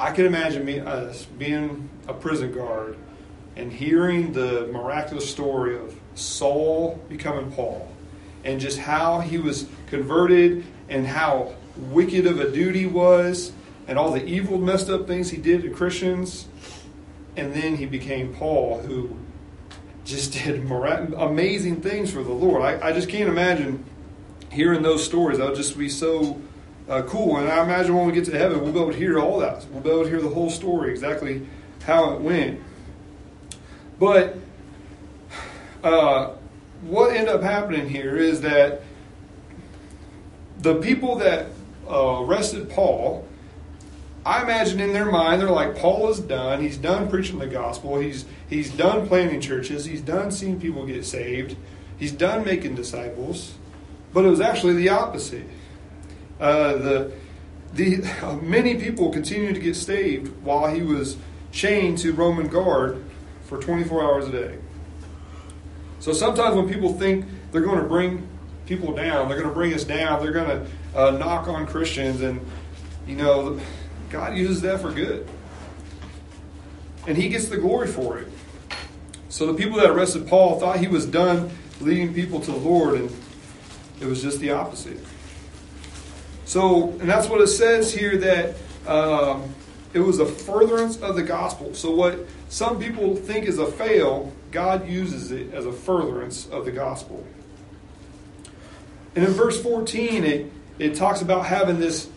I 0.00 0.10
can 0.12 0.24
imagine 0.24 0.64
me 0.64 0.78
as 0.78 1.26
being 1.26 1.90
a 2.08 2.14
prison 2.14 2.50
guard 2.50 2.96
and 3.56 3.70
hearing 3.70 4.32
the 4.32 4.66
miraculous 4.72 5.28
story 5.28 5.76
of 5.76 5.94
Saul 6.14 6.98
becoming 7.10 7.52
Paul 7.52 7.92
and 8.42 8.58
just 8.58 8.78
how 8.78 9.20
he 9.20 9.36
was 9.36 9.66
converted 9.88 10.64
and 10.88 11.06
how 11.06 11.54
wicked 11.76 12.26
of 12.26 12.40
a 12.40 12.50
dude 12.50 12.74
he 12.74 12.86
was 12.86 13.52
and 13.86 13.98
all 13.98 14.12
the 14.12 14.24
evil, 14.24 14.56
messed 14.56 14.88
up 14.88 15.06
things 15.06 15.28
he 15.28 15.36
did 15.36 15.60
to 15.60 15.68
Christians. 15.68 16.48
And 17.36 17.52
then 17.52 17.76
he 17.76 17.84
became 17.84 18.32
Paul, 18.32 18.80
who 18.80 19.14
just 20.06 20.32
did 20.42 20.66
amazing 20.70 21.82
things 21.82 22.10
for 22.10 22.22
the 22.22 22.32
Lord. 22.32 22.62
I, 22.62 22.88
I 22.88 22.92
just 22.92 23.10
can't 23.10 23.28
imagine 23.28 23.84
hearing 24.50 24.80
those 24.80 25.04
stories, 25.04 25.38
I 25.38 25.44
would 25.44 25.56
just 25.56 25.76
be 25.76 25.90
so 25.90 26.40
uh, 26.88 27.02
cool. 27.02 27.38
And 27.38 27.48
I 27.48 27.62
imagine 27.62 27.94
when 27.94 28.06
we 28.06 28.12
get 28.12 28.24
to 28.26 28.38
heaven, 28.38 28.62
we'll 28.62 28.72
be 28.72 28.80
able 28.80 28.92
to 28.92 28.98
hear 28.98 29.18
all 29.18 29.38
that. 29.40 29.66
We'll 29.70 29.82
be 29.82 29.90
able 29.90 30.04
to 30.04 30.08
hear 30.08 30.20
the 30.20 30.28
whole 30.28 30.50
story, 30.50 30.90
exactly 30.90 31.46
how 31.84 32.14
it 32.14 32.20
went. 32.20 32.60
But 33.98 34.36
uh, 35.82 36.34
what 36.82 37.14
ended 37.14 37.34
up 37.34 37.42
happening 37.42 37.88
here 37.88 38.16
is 38.16 38.42
that 38.42 38.82
the 40.58 40.76
people 40.76 41.16
that 41.16 41.46
uh, 41.88 42.22
arrested 42.22 42.70
Paul, 42.70 43.26
I 44.24 44.42
imagine 44.42 44.80
in 44.80 44.92
their 44.92 45.10
mind, 45.10 45.40
they're 45.40 45.50
like, 45.50 45.76
Paul 45.76 46.10
is 46.10 46.18
done. 46.18 46.60
He's 46.60 46.76
done 46.76 47.08
preaching 47.08 47.38
the 47.38 47.46
gospel. 47.46 47.98
He's, 48.00 48.24
he's 48.48 48.70
done 48.70 49.06
planting 49.06 49.40
churches. 49.40 49.84
He's 49.84 50.00
done 50.00 50.30
seeing 50.30 50.60
people 50.60 50.84
get 50.86 51.04
saved. 51.04 51.56
He's 51.96 52.12
done 52.12 52.44
making 52.44 52.74
disciples. 52.74 53.54
But 54.12 54.24
it 54.24 54.28
was 54.28 54.40
actually 54.40 54.74
the 54.74 54.88
opposite. 54.88 55.44
Uh, 56.40 56.74
the, 56.74 57.12
the, 57.72 58.38
many 58.42 58.76
people 58.76 59.10
continued 59.10 59.54
to 59.54 59.60
get 59.60 59.76
saved 59.76 60.28
while 60.42 60.72
he 60.72 60.82
was 60.82 61.16
chained 61.52 61.98
to 61.98 62.12
Roman 62.12 62.48
guard 62.48 63.02
for 63.44 63.58
24 63.58 64.02
hours 64.02 64.28
a 64.28 64.32
day. 64.32 64.58
So 66.00 66.12
sometimes 66.12 66.56
when 66.56 66.68
people 66.68 66.92
think 66.92 67.24
they're 67.50 67.62
going 67.62 67.80
to 67.80 67.88
bring 67.88 68.28
people 68.66 68.94
down, 68.94 69.28
they're 69.28 69.38
going 69.38 69.48
to 69.48 69.54
bring 69.54 69.72
us 69.72 69.84
down, 69.84 70.22
they're 70.22 70.32
going 70.32 70.48
to 70.48 70.66
uh, 70.94 71.10
knock 71.12 71.48
on 71.48 71.66
Christians, 71.66 72.20
and 72.20 72.40
you 73.06 73.16
know, 73.16 73.60
God 74.10 74.36
uses 74.36 74.60
that 74.62 74.80
for 74.80 74.92
good. 74.92 75.28
And 77.06 77.16
he 77.16 77.28
gets 77.28 77.48
the 77.48 77.56
glory 77.56 77.86
for 77.86 78.18
it. 78.18 78.28
So 79.28 79.46
the 79.46 79.54
people 79.54 79.78
that 79.78 79.90
arrested 79.90 80.26
Paul 80.26 80.58
thought 80.58 80.78
he 80.78 80.88
was 80.88 81.06
done 81.06 81.50
leading 81.80 82.12
people 82.14 82.40
to 82.40 82.50
the 82.50 82.56
Lord, 82.56 82.94
and 82.94 83.16
it 84.00 84.06
was 84.06 84.22
just 84.22 84.40
the 84.40 84.50
opposite. 84.50 84.98
So, 86.46 86.90
and 87.00 87.10
that's 87.10 87.28
what 87.28 87.40
it 87.40 87.48
says 87.48 87.92
here 87.92 88.16
that 88.18 88.54
um, 88.86 89.52
it 89.92 89.98
was 89.98 90.20
a 90.20 90.26
furtherance 90.26 90.96
of 91.02 91.16
the 91.16 91.24
gospel. 91.24 91.74
So, 91.74 91.90
what 91.90 92.20
some 92.48 92.78
people 92.78 93.16
think 93.16 93.46
is 93.46 93.58
a 93.58 93.66
fail, 93.66 94.32
God 94.52 94.88
uses 94.88 95.32
it 95.32 95.52
as 95.52 95.66
a 95.66 95.72
furtherance 95.72 96.48
of 96.48 96.64
the 96.64 96.70
gospel. 96.70 97.26
And 99.16 99.24
in 99.24 99.32
verse 99.32 99.60
14, 99.60 100.24
it, 100.24 100.52
it 100.78 100.94
talks 100.94 101.20
about 101.20 101.46
having 101.46 101.80
this, 101.80 102.08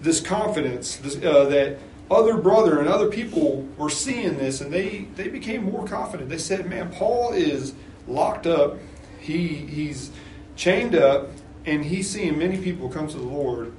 this 0.00 0.20
confidence 0.20 0.96
this, 0.96 1.16
uh, 1.16 1.44
that 1.44 1.78
other 2.10 2.36
brother 2.38 2.80
and 2.80 2.88
other 2.88 3.08
people 3.08 3.68
were 3.76 3.90
seeing 3.90 4.36
this 4.36 4.60
and 4.60 4.72
they, 4.72 5.06
they 5.14 5.28
became 5.28 5.64
more 5.64 5.86
confident. 5.86 6.28
They 6.28 6.38
said, 6.38 6.68
Man, 6.68 6.90
Paul 6.90 7.34
is 7.34 7.72
locked 8.08 8.48
up, 8.48 8.78
he, 9.20 9.48
he's 9.48 10.10
chained 10.56 10.96
up, 10.96 11.28
and 11.66 11.84
he's 11.84 12.08
seeing 12.08 12.38
many 12.38 12.58
people 12.58 12.88
come 12.88 13.08
to 13.08 13.18
the 13.18 13.24
Lord 13.26 13.72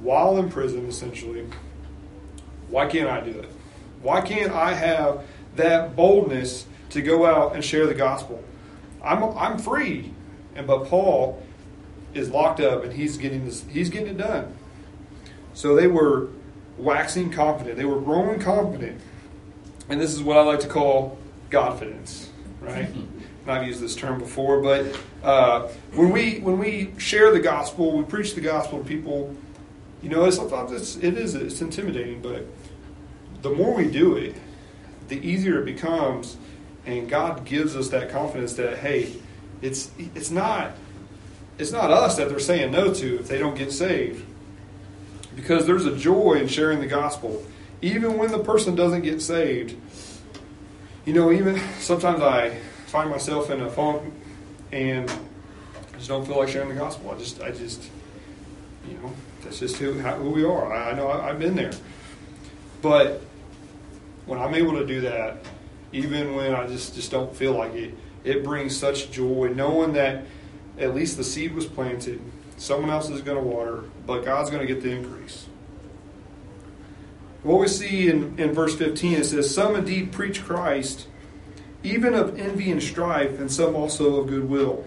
while 0.00 0.38
in 0.38 0.48
prison, 0.48 0.86
essentially. 0.86 1.46
Why 2.68 2.86
can't 2.86 3.08
I 3.08 3.20
do 3.20 3.38
it? 3.38 3.48
Why 4.02 4.20
can't 4.22 4.52
I 4.52 4.72
have 4.72 5.24
that 5.56 5.94
boldness 5.94 6.66
to 6.90 7.02
go 7.02 7.26
out 7.26 7.54
and 7.54 7.64
share 7.64 7.86
the 7.86 7.94
gospel? 7.94 8.42
I'm, 9.04 9.22
I'm 9.22 9.58
free, 9.58 10.12
and 10.54 10.66
but 10.66 10.86
Paul 10.86 11.42
is 12.14 12.30
locked 12.30 12.60
up 12.60 12.82
and 12.82 12.92
he's 12.92 13.18
getting 13.18 13.44
this, 13.44 13.64
he's 13.68 13.90
getting 13.90 14.08
it 14.08 14.18
done. 14.18 14.54
So 15.54 15.76
they 15.76 15.86
were 15.86 16.28
waxing 16.78 17.30
confident. 17.30 17.76
They 17.76 17.84
were 17.84 18.00
growing 18.00 18.40
confident. 18.40 19.00
And 19.88 20.00
this 20.00 20.12
is 20.12 20.22
what 20.22 20.36
I 20.36 20.42
like 20.42 20.60
to 20.60 20.68
call 20.68 21.18
Godfidence, 21.50 22.28
right? 22.60 22.88
I've 23.48 23.66
used 23.66 23.80
this 23.80 23.94
term 23.94 24.18
before, 24.18 24.60
but 24.60 24.98
uh, 25.22 25.68
when 25.94 26.10
we 26.10 26.38
when 26.40 26.58
we 26.58 26.92
share 26.98 27.32
the 27.32 27.40
gospel, 27.40 27.96
we 27.96 28.04
preach 28.04 28.34
the 28.34 28.40
gospel 28.40 28.78
to 28.78 28.84
people. 28.84 29.34
You 30.02 30.10
know, 30.10 30.28
sometimes 30.30 30.72
it's 30.72 30.96
it 30.96 31.16
is 31.16 31.34
it's 31.34 31.60
intimidating, 31.60 32.22
but 32.22 32.46
the 33.42 33.50
more 33.50 33.74
we 33.74 33.90
do 33.90 34.16
it, 34.16 34.34
the 35.08 35.16
easier 35.16 35.60
it 35.60 35.64
becomes, 35.64 36.36
and 36.84 37.08
God 37.08 37.44
gives 37.44 37.76
us 37.76 37.88
that 37.90 38.10
confidence 38.10 38.54
that 38.54 38.78
hey, 38.78 39.12
it's 39.62 39.90
it's 40.14 40.30
not 40.30 40.72
it's 41.58 41.72
not 41.72 41.90
us 41.90 42.16
that 42.16 42.28
they're 42.28 42.38
saying 42.38 42.72
no 42.72 42.92
to 42.92 43.20
if 43.20 43.28
they 43.28 43.38
don't 43.38 43.56
get 43.56 43.72
saved, 43.72 44.24
because 45.34 45.66
there's 45.66 45.86
a 45.86 45.96
joy 45.96 46.34
in 46.34 46.48
sharing 46.48 46.80
the 46.80 46.86
gospel, 46.86 47.44
even 47.82 48.18
when 48.18 48.30
the 48.30 48.38
person 48.38 48.74
doesn't 48.74 49.02
get 49.02 49.22
saved. 49.22 49.76
You 51.04 51.14
know, 51.14 51.30
even 51.30 51.60
sometimes 51.78 52.20
I 52.20 52.58
find 52.86 53.10
myself 53.10 53.50
in 53.50 53.60
a 53.60 53.70
funk 53.70 54.12
and 54.72 55.10
I 55.10 55.96
just 55.96 56.08
don't 56.08 56.26
feel 56.26 56.38
like 56.38 56.48
sharing 56.48 56.68
the 56.68 56.74
gospel. 56.74 57.10
I 57.10 57.18
just, 57.18 57.40
I 57.40 57.50
just, 57.50 57.90
you 58.88 58.94
know, 58.98 59.12
that's 59.42 59.58
just 59.58 59.76
who, 59.76 59.98
how, 60.00 60.16
who 60.16 60.30
we 60.30 60.44
are. 60.44 60.72
I, 60.72 60.90
I 60.90 60.94
know 60.94 61.08
I, 61.08 61.30
I've 61.30 61.38
been 61.38 61.56
there. 61.56 61.72
But 62.82 63.22
when 64.26 64.38
I'm 64.38 64.54
able 64.54 64.72
to 64.74 64.86
do 64.86 65.00
that, 65.02 65.38
even 65.92 66.34
when 66.34 66.54
I 66.54 66.66
just, 66.66 66.94
just 66.94 67.10
don't 67.10 67.34
feel 67.34 67.52
like 67.52 67.74
it, 67.74 67.94
it 68.24 68.44
brings 68.44 68.76
such 68.76 69.10
joy 69.10 69.52
knowing 69.54 69.92
that 69.94 70.24
at 70.78 70.94
least 70.94 71.16
the 71.16 71.24
seed 71.24 71.54
was 71.54 71.64
planted, 71.64 72.20
someone 72.56 72.90
else 72.90 73.08
is 73.08 73.22
going 73.22 73.38
to 73.38 73.42
water, 73.42 73.84
but 74.06 74.24
God's 74.24 74.50
going 74.50 74.66
to 74.66 74.72
get 74.72 74.82
the 74.82 74.90
increase. 74.90 75.46
What 77.42 77.60
we 77.60 77.68
see 77.68 78.08
in, 78.08 78.38
in 78.38 78.52
verse 78.52 78.74
15, 78.74 79.14
it 79.14 79.24
says, 79.24 79.54
Some 79.54 79.76
indeed 79.76 80.12
preach 80.12 80.44
Christ, 80.44 81.06
even 81.86 82.14
of 82.14 82.38
envy 82.38 82.70
and 82.72 82.82
strife, 82.82 83.38
and 83.38 83.50
some 83.50 83.76
also 83.76 84.16
of 84.16 84.26
goodwill. 84.26 84.84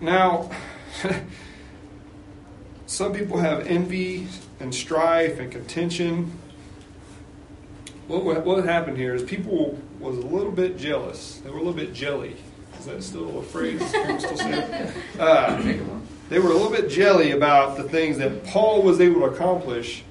Now, 0.00 0.50
some 2.86 3.12
people 3.12 3.38
have 3.38 3.66
envy 3.66 4.28
and 4.60 4.72
strife 4.72 5.40
and 5.40 5.50
contention. 5.50 6.30
What, 8.06 8.44
what 8.44 8.64
happened 8.64 8.96
here 8.96 9.14
is 9.14 9.22
people 9.24 9.78
was 9.98 10.16
a 10.16 10.26
little 10.26 10.52
bit 10.52 10.78
jealous. 10.78 11.40
They 11.42 11.50
were 11.50 11.56
a 11.56 11.62
little 11.62 11.72
bit 11.72 11.92
jelly. 11.92 12.36
Is 12.78 12.86
that 12.86 13.02
still 13.02 13.40
a 13.40 13.42
phrase? 13.42 13.84
still 13.88 14.36
say 14.36 14.92
uh, 15.18 15.60
they 16.28 16.38
were 16.38 16.50
a 16.50 16.54
little 16.54 16.70
bit 16.70 16.88
jelly 16.88 17.32
about 17.32 17.76
the 17.76 17.82
things 17.82 18.18
that 18.18 18.44
Paul 18.44 18.82
was 18.82 19.00
able 19.00 19.22
to 19.22 19.26
accomplish 19.34 20.04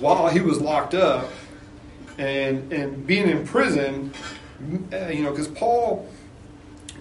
while 0.00 0.28
he 0.28 0.40
was 0.40 0.60
locked 0.60 0.94
up 0.94 1.28
and 2.18 2.72
and 2.72 3.06
being 3.06 3.28
in 3.28 3.46
prison. 3.46 4.12
Uh, 4.92 5.06
you 5.06 5.22
know, 5.22 5.30
because 5.30 5.48
Paul 5.48 6.08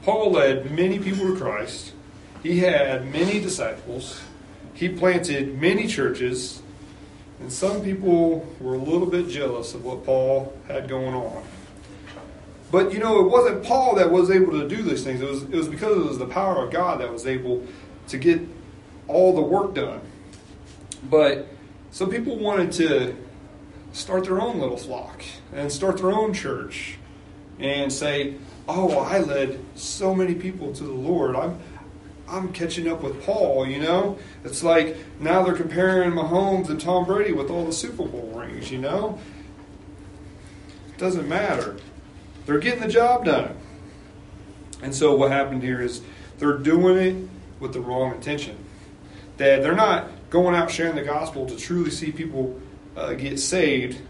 Paul 0.04 0.32
led 0.32 0.72
many 0.72 1.00
people 1.00 1.28
to 1.28 1.36
Christ. 1.36 1.94
He 2.44 2.60
had 2.60 3.12
many 3.12 3.40
disciples. 3.40 4.22
He 4.74 4.90
planted 4.90 5.60
many 5.60 5.88
churches. 5.88 6.62
And 7.40 7.52
some 7.52 7.82
people 7.82 8.48
were 8.60 8.76
a 8.76 8.80
little 8.80 9.08
bit 9.08 9.28
jealous 9.28 9.74
of 9.74 9.84
what 9.84 10.06
Paul 10.06 10.54
had 10.68 10.88
going 10.88 11.14
on. 11.14 11.44
But 12.72 12.94
you 12.94 13.00
know, 13.00 13.20
it 13.20 13.30
wasn't 13.30 13.64
Paul 13.64 13.96
that 13.96 14.12
was 14.12 14.30
able 14.32 14.54
to 14.54 14.68
do 14.68 14.82
these 14.82 15.04
things. 15.04 15.22
It 15.22 15.30
was, 15.30 15.44
it 15.44 15.56
was 15.56 15.68
because 15.68 15.98
it 15.98 16.06
was 16.06 16.18
the 16.18 16.26
power 16.26 16.66
of 16.66 16.72
God 16.72 17.02
that 17.02 17.12
was 17.12 17.26
able 17.26 17.66
to 18.08 18.18
get 18.18 18.42
all 19.08 19.36
the 19.36 19.42
work 19.42 19.74
done. 19.74 20.02
But 21.10 21.48
some 21.92 22.10
people 22.10 22.38
wanted 22.38 22.72
to 22.74 23.16
start 23.98 24.26
their 24.26 24.40
own 24.40 24.60
little 24.60 24.78
flock 24.78 25.24
and 25.54 25.72
start 25.72 25.98
their 25.98 26.12
own 26.12 26.34
church 26.34 26.98
and 27.60 27.92
say, 27.92 28.36
"Oh, 28.68 29.00
I 29.00 29.20
led 29.20 29.60
so 29.76 30.14
many 30.14 30.36
people 30.36 30.72
to 30.74 30.84
the 30.84 30.94
Lord. 30.94 31.36
I'm 31.36 31.60
I'm 32.30 32.52
catching 32.52 32.88
up 32.90 33.02
with 33.02 33.24
Paul, 33.26 33.66
you 33.68 33.80
know? 33.80 34.18
It's 34.44 34.62
like 34.62 34.98
now 35.20 35.44
they're 35.44 35.56
comparing 35.56 36.12
Mahomes 36.12 36.70
and 36.70 36.80
Tom 36.80 37.06
Brady 37.06 37.32
with 37.32 37.50
all 37.50 37.66
the 37.66 37.72
Super 37.72 38.04
Bowl 38.04 38.34
rings, 38.36 38.70
you 38.70 38.80
know? 38.80 39.18
It 40.90 40.98
doesn't 40.98 41.28
matter. 41.28 41.78
They're 42.46 42.60
getting 42.60 42.82
the 42.82 42.90
job 42.90 43.24
done. 43.24 43.56
And 44.82 44.94
so 44.94 45.16
what 45.16 45.32
happened 45.32 45.64
here 45.64 45.82
is 45.82 46.02
they're 46.38 46.58
doing 46.58 46.98
it 46.98 47.30
with 47.62 47.72
the 47.72 47.80
wrong 47.80 48.14
intention. 48.14 48.58
That 49.38 49.64
they're 49.64 49.74
not 49.74 50.10
going 50.30 50.54
out 50.54 50.70
sharing 50.70 50.96
the 50.96 51.04
gospel 51.04 51.46
to 51.46 51.56
truly 51.56 51.92
see 51.92 52.12
people 52.12 52.60
uh, 52.98 53.14
get 53.14 53.40
saved. 53.40 54.02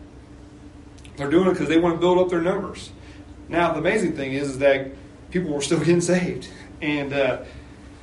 They're 1.17 1.29
doing 1.29 1.47
it 1.47 1.51
because 1.51 1.67
they 1.67 1.77
want 1.77 1.95
to 1.95 1.99
build 1.99 2.17
up 2.19 2.29
their 2.29 2.41
numbers. 2.41 2.91
Now, 3.49 3.73
the 3.73 3.79
amazing 3.79 4.15
thing 4.15 4.33
is, 4.33 4.51
is 4.51 4.59
that 4.59 4.91
people 5.29 5.51
were 5.51 5.61
still 5.61 5.79
getting 5.79 6.01
saved. 6.01 6.47
And 6.81 7.13
uh, 7.13 7.43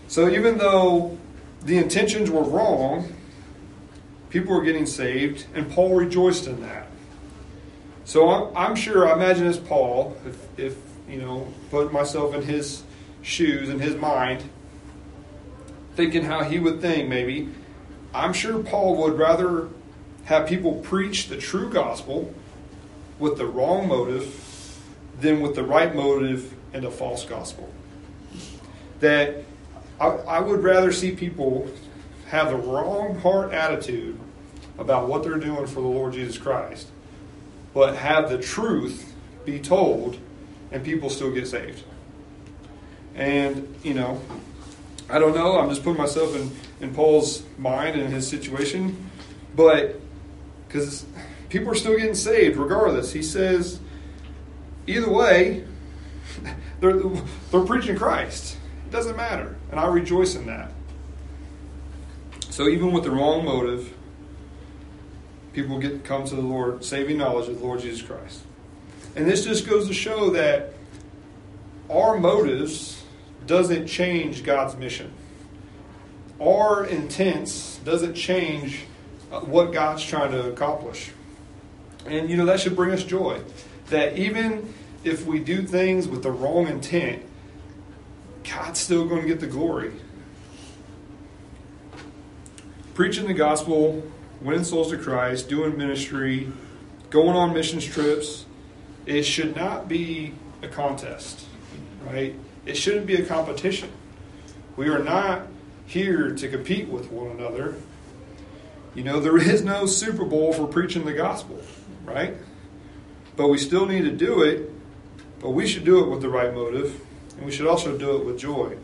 so, 0.08 0.28
even 0.28 0.58
though 0.58 1.18
the 1.62 1.78
intentions 1.78 2.30
were 2.30 2.42
wrong, 2.42 3.12
people 4.30 4.54
were 4.54 4.64
getting 4.64 4.86
saved, 4.86 5.46
and 5.54 5.70
Paul 5.70 5.94
rejoiced 5.94 6.46
in 6.46 6.60
that. 6.62 6.88
So 8.04 8.28
I'm, 8.28 8.56
I'm 8.56 8.76
sure, 8.76 9.08
I 9.08 9.14
imagine 9.14 9.46
as 9.46 9.58
Paul, 9.58 10.16
if, 10.26 10.58
if, 10.58 10.76
you 11.08 11.18
know, 11.18 11.48
put 11.70 11.92
myself 11.92 12.34
in 12.34 12.42
his 12.42 12.82
shoes, 13.22 13.70
in 13.70 13.78
his 13.78 13.94
mind, 13.96 14.44
thinking 15.94 16.24
how 16.24 16.42
he 16.42 16.58
would 16.58 16.82
think 16.82 17.08
maybe, 17.08 17.48
I'm 18.12 18.34
sure 18.34 18.62
Paul 18.62 18.96
would 18.96 19.16
rather 19.16 19.68
have 20.24 20.46
people 20.46 20.74
preach 20.76 21.28
the 21.28 21.36
true 21.36 21.70
gospel 21.70 22.32
with 23.18 23.36
the 23.36 23.46
wrong 23.46 23.88
motive 23.88 24.78
than 25.20 25.40
with 25.40 25.54
the 25.54 25.62
right 25.62 25.94
motive 25.94 26.54
and 26.72 26.84
a 26.84 26.90
false 26.90 27.24
gospel. 27.24 27.70
That 29.00 29.44
I, 30.00 30.06
I 30.06 30.40
would 30.40 30.62
rather 30.62 30.92
see 30.92 31.12
people 31.12 31.68
have 32.28 32.50
the 32.50 32.56
wrong 32.56 33.18
heart 33.20 33.52
attitude 33.52 34.18
about 34.78 35.08
what 35.08 35.22
they're 35.22 35.38
doing 35.38 35.66
for 35.66 35.80
the 35.80 35.88
Lord 35.88 36.14
Jesus 36.14 36.36
Christ, 36.38 36.88
but 37.72 37.96
have 37.96 38.28
the 38.28 38.38
truth 38.38 39.14
be 39.44 39.60
told 39.60 40.18
and 40.72 40.82
people 40.82 41.10
still 41.10 41.30
get 41.30 41.46
saved. 41.46 41.84
And, 43.14 43.72
you 43.84 43.94
know, 43.94 44.20
I 45.08 45.18
don't 45.18 45.34
know, 45.34 45.58
I'm 45.58 45.68
just 45.68 45.84
putting 45.84 45.98
myself 45.98 46.34
in, 46.34 46.50
in 46.80 46.94
Paul's 46.94 47.44
mind 47.58 48.00
and 48.00 48.12
his 48.12 48.26
situation, 48.26 49.10
but 49.54 50.00
because 50.74 51.06
people 51.50 51.70
are 51.70 51.76
still 51.76 51.96
getting 51.96 52.16
saved 52.16 52.56
regardless. 52.56 53.12
He 53.12 53.22
says, 53.22 53.78
either 54.88 55.08
way, 55.08 55.64
they're, 56.80 56.98
they're 57.52 57.64
preaching 57.64 57.96
Christ. 57.96 58.56
It 58.84 58.90
doesn't 58.90 59.16
matter. 59.16 59.56
And 59.70 59.78
I 59.78 59.86
rejoice 59.86 60.34
in 60.34 60.46
that. 60.46 60.72
So 62.50 62.66
even 62.66 62.90
with 62.90 63.04
the 63.04 63.12
wrong 63.12 63.44
motive, 63.44 63.94
people 65.52 65.78
get 65.78 66.02
come 66.02 66.24
to 66.24 66.34
the 66.34 66.42
Lord, 66.42 66.84
saving 66.84 67.18
knowledge 67.18 67.48
of 67.48 67.60
the 67.60 67.64
Lord 67.64 67.80
Jesus 67.80 68.02
Christ. 68.02 68.42
And 69.14 69.28
this 69.30 69.44
just 69.44 69.68
goes 69.68 69.86
to 69.86 69.94
show 69.94 70.30
that 70.30 70.74
our 71.88 72.18
motives 72.18 73.04
doesn't 73.46 73.86
change 73.86 74.42
God's 74.42 74.74
mission. 74.74 75.12
Our 76.40 76.84
intents 76.84 77.78
doesn't 77.84 78.14
change 78.14 78.86
Uh, 79.34 79.40
what 79.40 79.72
God's 79.72 80.04
trying 80.04 80.30
to 80.30 80.48
accomplish. 80.48 81.10
And 82.06 82.30
you 82.30 82.36
know 82.36 82.46
that 82.46 82.60
should 82.60 82.76
bring 82.76 82.92
us 82.92 83.02
joy. 83.02 83.40
That 83.86 84.16
even 84.16 84.72
if 85.02 85.26
we 85.26 85.40
do 85.40 85.62
things 85.62 86.06
with 86.06 86.22
the 86.22 86.30
wrong 86.30 86.68
intent, 86.68 87.22
God's 88.44 88.78
still 88.78 89.08
going 89.08 89.22
to 89.22 89.26
get 89.26 89.40
the 89.40 89.48
glory. 89.48 89.90
Preaching 92.94 93.26
the 93.26 93.34
gospel, 93.34 94.04
winning 94.40 94.62
souls 94.62 94.90
to 94.90 94.98
Christ, 94.98 95.48
doing 95.48 95.76
ministry, 95.76 96.52
going 97.10 97.36
on 97.36 97.52
missions 97.52 97.84
trips, 97.84 98.46
it 99.04 99.24
should 99.24 99.56
not 99.56 99.88
be 99.88 100.32
a 100.62 100.68
contest, 100.68 101.44
right? 102.06 102.36
It 102.66 102.76
shouldn't 102.76 103.06
be 103.06 103.16
a 103.16 103.26
competition. 103.26 103.90
We 104.76 104.88
are 104.90 105.02
not 105.02 105.48
here 105.86 106.30
to 106.36 106.48
compete 106.48 106.86
with 106.88 107.10
one 107.10 107.32
another. 107.32 107.74
You 108.94 109.02
know, 109.02 109.20
there 109.20 109.36
is 109.36 109.64
no 109.64 109.86
Super 109.86 110.24
Bowl 110.24 110.52
for 110.52 110.66
preaching 110.66 111.04
the 111.04 111.12
gospel, 111.12 111.60
right? 112.04 112.34
But 113.36 113.48
we 113.48 113.58
still 113.58 113.86
need 113.86 114.02
to 114.02 114.12
do 114.12 114.42
it, 114.42 114.70
but 115.40 115.50
we 115.50 115.66
should 115.66 115.84
do 115.84 116.04
it 116.04 116.08
with 116.08 116.22
the 116.22 116.28
right 116.28 116.54
motive, 116.54 117.00
and 117.36 117.44
we 117.44 117.50
should 117.50 117.66
also 117.66 117.98
do 117.98 118.16
it 118.16 118.24
with 118.24 118.38
joy. 118.38 118.76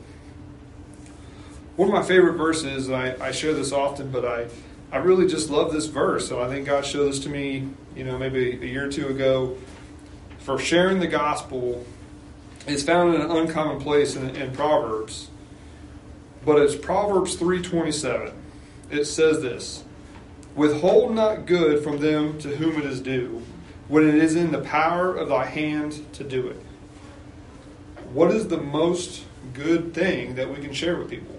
One 1.77 1.89
of 1.89 1.95
my 1.95 2.03
favorite 2.03 2.35
verses, 2.35 2.91
I, 2.91 3.15
I 3.25 3.31
share 3.31 3.55
this 3.55 3.73
often, 3.73 4.11
but 4.11 4.25
I, 4.25 4.49
I 4.93 4.99
really 4.99 5.29
just 5.29 5.49
love 5.49 5.73
this 5.73 5.87
verse. 5.87 6.31
And 6.31 6.41
I 6.41 6.49
think 6.49 6.67
God 6.67 6.85
showed 6.85 7.09
this 7.09 7.21
to 7.21 7.29
me, 7.29 7.69
you 7.95 8.05
know, 8.05 8.19
maybe 8.19 8.53
a 8.53 8.67
year 8.67 8.87
or 8.87 8.93
two 8.93 9.09
ago. 9.09 9.57
For 10.41 10.59
sharing 10.59 10.99
the 10.99 11.07
gospel 11.07 11.87
is 12.67 12.83
found 12.83 13.15
in 13.15 13.21
an 13.21 13.31
uncommon 13.31 13.81
place 13.81 14.17
in, 14.17 14.35
in 14.37 14.53
Proverbs, 14.53 15.29
but 16.45 16.61
it's 16.61 16.75
Proverbs 16.75 17.37
3:27. 17.37 18.33
It 18.91 19.05
says 19.05 19.41
this: 19.41 19.85
Withhold 20.55 21.15
not 21.15 21.47
good 21.47 21.83
from 21.83 21.99
them 21.99 22.39
to 22.41 22.57
whom 22.57 22.79
it 22.79 22.85
is 22.85 23.01
due, 23.01 23.43
when 23.89 24.09
it 24.09 24.17
is 24.17 24.35
in 24.35 24.53
the 24.53 24.61
power 24.61 25.15
of 25.15 25.29
thy 25.29 25.47
hand 25.47 26.13
to 26.15 26.25
do 26.25 26.49
it. 26.49 26.61
What 28.13 28.31
is 28.33 28.49
the 28.49 28.59
most 28.59 29.25
good 29.53 29.95
thing 29.95 30.35
that 30.35 30.49
we 30.49 30.57
can 30.57 30.73
share 30.73 30.97
with 30.97 31.11
people? 31.11 31.37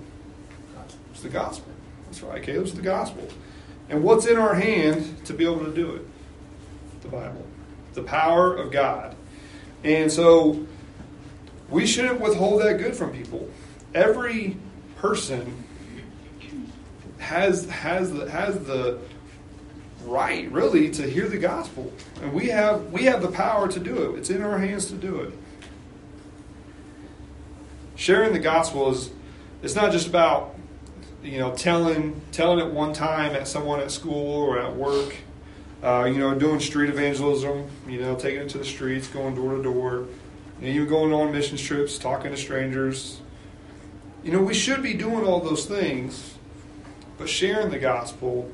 It's 1.12 1.22
the 1.22 1.30
gospel. 1.30 1.72
That's 2.06 2.22
right, 2.24 2.41
Caleb. 2.41 2.63
It's 2.63 2.74
the 2.74 2.82
gospel. 2.82 3.27
And 3.89 4.03
what's 4.03 4.25
in 4.25 4.38
our 4.38 4.56
hand 4.56 5.25
to 5.25 5.33
be 5.33 5.44
able 5.44 5.66
to 5.66 5.74
do 5.74 5.96
it? 5.96 6.07
The 7.01 7.09
Bible. 7.09 7.46
The 7.94 8.03
power 8.03 8.55
of 8.55 8.72
God. 8.72 9.16
And 9.83 10.12
so 10.12 10.66
we 11.70 11.85
shouldn't 11.85 12.22
withhold 12.22 12.62
that 12.62 12.77
good 12.77 12.96
from 12.96 13.12
people. 13.12 13.50
Every 13.94 14.57
person 14.98 15.64
has 17.18 17.70
has 17.70 18.12
the 18.12 18.29
has 18.29 18.59
the 18.66 19.00
right 20.05 20.51
really 20.51 20.90
to 20.92 21.09
hear 21.09 21.27
the 21.27 21.37
gospel. 21.37 21.92
And 22.22 22.33
we 22.33 22.48
have 22.48 22.92
we 22.92 23.03
have 23.03 23.22
the 23.22 23.31
power 23.31 23.68
to 23.68 23.79
do 23.79 24.14
it. 24.14 24.20
It's 24.20 24.29
in 24.29 24.42
our 24.42 24.57
hands 24.59 24.87
to 24.87 24.96
do 24.96 25.22
it. 25.22 25.33
Sharing 27.96 28.33
the 28.33 28.40
gospel 28.40 28.92
is 28.92 29.11
it's 29.61 29.75
not 29.75 29.92
just 29.92 30.07
about 30.07 30.55
you 31.24 31.40
know 31.40 31.55
telling 31.55 32.22
telling 32.31 32.59
it 32.59 32.74
one 32.74 32.94
time 32.94 33.35
at 33.35 33.48
someone 33.48 33.79
at 33.79 33.92
school 33.92 34.35
or 34.35 34.59
at 34.59 34.75
work. 34.75 35.16
Uh, 35.83 36.05
you 36.05 36.20
know 36.20 36.35
doing 36.35 36.59
street 36.59 36.92
evangelism 36.92 37.68
you 37.87 38.00
know 38.00 38.16
taking 38.16 38.42
it 38.42 38.50
to 38.50 38.59
the 38.59 38.66
streets 38.66 39.07
going 39.07 39.35
door 39.35 39.55
to 39.55 39.64
door. 39.64 40.07
Know, 40.59 40.68
even 40.68 40.87
going 40.87 41.11
on 41.11 41.31
mission 41.31 41.57
trips 41.57 41.98
talking 41.98 42.31
to 42.31 42.37
strangers. 42.37 43.20
You 44.24 44.31
know 44.31 44.42
we 44.42 44.53
should 44.53 44.83
be 44.83 44.94
doing 44.94 45.25
all 45.25 45.40
those 45.40 45.66
things 45.66 46.35
but 47.22 47.29
sharing 47.29 47.70
the 47.70 47.77
gospel 47.77 48.50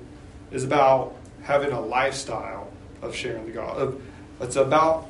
is 0.51 0.65
about 0.65 1.15
having 1.47 1.71
a 1.71 1.79
lifestyle 1.79 2.69
of 3.01 3.15
sharing 3.15 3.45
the 3.45 3.53
gospel. 3.53 4.01
It's 4.41 4.57
about 4.57 5.07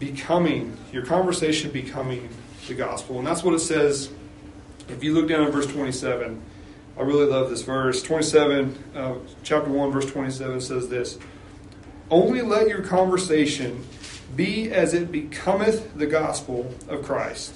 becoming, 0.00 0.76
your 0.92 1.06
conversation 1.06 1.70
becoming 1.70 2.28
the 2.66 2.74
gospel. 2.74 3.18
And 3.18 3.26
that's 3.26 3.44
what 3.44 3.54
it 3.54 3.60
says. 3.60 4.10
If 4.88 5.04
you 5.04 5.14
look 5.14 5.28
down 5.28 5.46
in 5.46 5.52
verse 5.52 5.66
27, 5.68 6.42
I 6.98 7.02
really 7.02 7.26
love 7.26 7.48
this 7.48 7.62
verse. 7.62 8.02
27, 8.02 8.84
uh, 8.96 9.14
chapter 9.44 9.70
1, 9.70 9.92
verse 9.92 10.06
27 10.06 10.60
says 10.60 10.88
this 10.88 11.16
Only 12.10 12.42
let 12.42 12.68
your 12.68 12.82
conversation 12.82 13.86
be 14.34 14.72
as 14.72 14.94
it 14.94 15.12
becometh 15.12 15.96
the 15.96 16.06
gospel 16.06 16.74
of 16.88 17.04
Christ. 17.04 17.54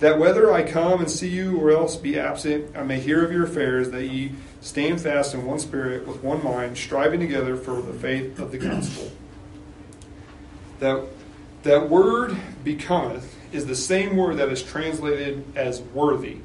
That 0.00 0.18
whether 0.18 0.52
I 0.52 0.70
come 0.70 1.00
and 1.00 1.10
see 1.10 1.28
you 1.28 1.58
or 1.58 1.70
else 1.70 1.96
be 1.96 2.18
absent, 2.18 2.76
I 2.76 2.82
may 2.82 3.00
hear 3.00 3.24
of 3.24 3.32
your 3.32 3.44
affairs, 3.44 3.90
that 3.92 4.04
ye 4.04 4.32
stand 4.64 4.98
fast 4.98 5.34
in 5.34 5.44
one 5.44 5.58
spirit, 5.58 6.06
with 6.08 6.22
one 6.22 6.42
mind, 6.42 6.76
striving 6.76 7.20
together 7.20 7.54
for 7.54 7.82
the 7.82 7.92
faith 7.92 8.38
of 8.38 8.50
the 8.50 8.58
gospel. 8.58 9.12
That, 10.80 11.04
that 11.62 11.88
word 11.88 12.36
becometh 12.64 13.36
is 13.52 13.64
the 13.66 13.76
same 13.76 14.16
word 14.16 14.36
that 14.38 14.48
is 14.48 14.62
translated 14.62 15.44
as 15.54 15.80
worthy 15.80 16.38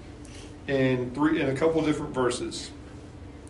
in 0.68 1.12
three 1.16 1.42
in 1.42 1.50
a 1.50 1.56
couple 1.56 1.82
different 1.82 2.14
verses. 2.14 2.70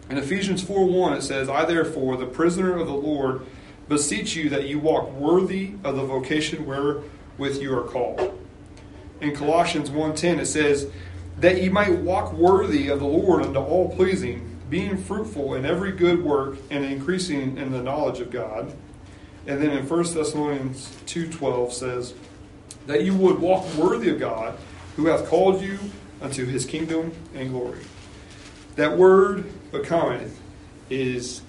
In 0.10 0.18
Ephesians 0.18 0.64
4 0.64 0.88
1, 0.88 1.14
it 1.14 1.22
says, 1.22 1.50
I 1.50 1.66
therefore, 1.66 2.16
the 2.16 2.26
prisoner 2.26 2.78
of 2.78 2.88
the 2.88 2.94
Lord, 2.94 3.46
beseech 3.90 4.36
you 4.36 4.50
that 4.50 4.68
you 4.68 4.80
walk 4.80 5.12
worthy 5.12 5.74
of 5.84 5.98
the 5.98 6.04
vocation 6.04 6.66
wherewith 6.66 7.62
you 7.62 7.78
are 7.78 7.84
called. 7.84 8.40
In 9.20 9.36
Colossians 9.36 9.90
1.10 9.90 10.40
it 10.40 10.46
says, 10.46 10.90
that 11.40 11.62
ye 11.62 11.70
might 11.70 12.00
walk 12.00 12.34
worthy 12.34 12.88
of 12.88 13.00
the 13.00 13.06
Lord 13.06 13.44
unto 13.44 13.60
all 13.60 13.94
pleasing, 13.96 14.59
being 14.70 14.98
fruitful 14.98 15.56
in 15.56 15.66
every 15.66 15.92
good 15.92 16.24
work 16.24 16.58
and 16.70 16.86
increasing 16.86 17.58
in 17.58 17.72
the 17.72 17.82
knowledge 17.82 18.20
of 18.20 18.30
God. 18.32 18.74
And 19.48 19.62
then 19.62 19.72
in 19.72 19.88
1 19.88 20.14
Thessalonians 20.14 20.96
2.12 21.06 21.72
says, 21.72 22.14
that 22.90 23.04
you 23.04 23.14
would 23.14 23.38
walk 23.38 23.72
worthy 23.76 24.10
of 24.10 24.20
God, 24.20 24.58
who 24.96 25.06
hath 25.06 25.28
called 25.28 25.62
you 25.62 25.78
unto 26.22 26.44
his 26.44 26.66
kingdom 26.66 27.12
and 27.36 27.52
glory. 27.52 27.86
That 28.78 28.98
word 28.98 29.46
becometh 29.72 30.42
is 30.90 31.44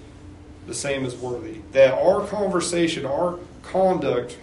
the 0.67 0.73
same 0.75 1.03
as 1.03 1.15
worthy. 1.15 1.61
That 1.71 1.95
our 1.95 2.27
conversation, 2.27 3.07
our 3.07 3.39
conduct, 3.63 4.37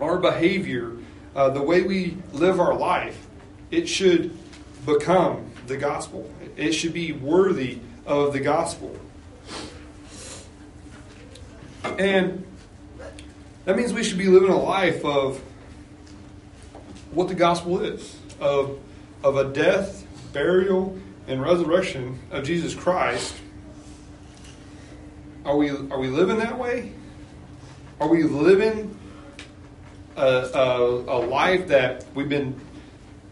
our 0.00 0.18
behavior, 0.18 0.92
uh, 1.34 1.48
the 1.48 1.62
way 1.62 1.80
we 1.80 2.18
live 2.32 2.60
our 2.60 2.74
life, 2.74 3.26
it 3.70 3.88
should 3.88 4.36
become 4.84 5.50
the 5.66 5.78
gospel. 5.78 6.30
It 6.56 6.72
should 6.72 6.92
be 6.92 7.12
worthy 7.12 7.78
of 8.06 8.32
the 8.32 8.40
gospel. 8.40 8.96
And 11.98 12.44
that 13.64 13.76
means 13.76 13.92
we 13.92 14.02
should 14.02 14.18
be 14.18 14.28
living 14.28 14.50
a 14.50 14.60
life 14.60 15.04
of 15.04 15.40
what 17.12 17.28
the 17.28 17.34
gospel 17.34 17.80
is 17.80 18.16
of, 18.40 18.78
of 19.22 19.36
a 19.36 19.52
death, 19.52 20.06
burial, 20.32 20.98
and 21.26 21.40
resurrection 21.40 22.18
of 22.30 22.44
Jesus 22.44 22.74
Christ. 22.74 23.34
Are 25.44 25.56
we, 25.56 25.70
are 25.70 25.98
we 25.98 26.08
living 26.08 26.38
that 26.38 26.58
way? 26.58 26.92
Are 28.00 28.08
we 28.08 28.22
living 28.24 28.98
a, 30.16 30.22
a, 30.22 30.78
a 30.78 31.18
life 31.26 31.68
that 31.68 32.04
we've 32.14 32.28
been, 32.28 32.60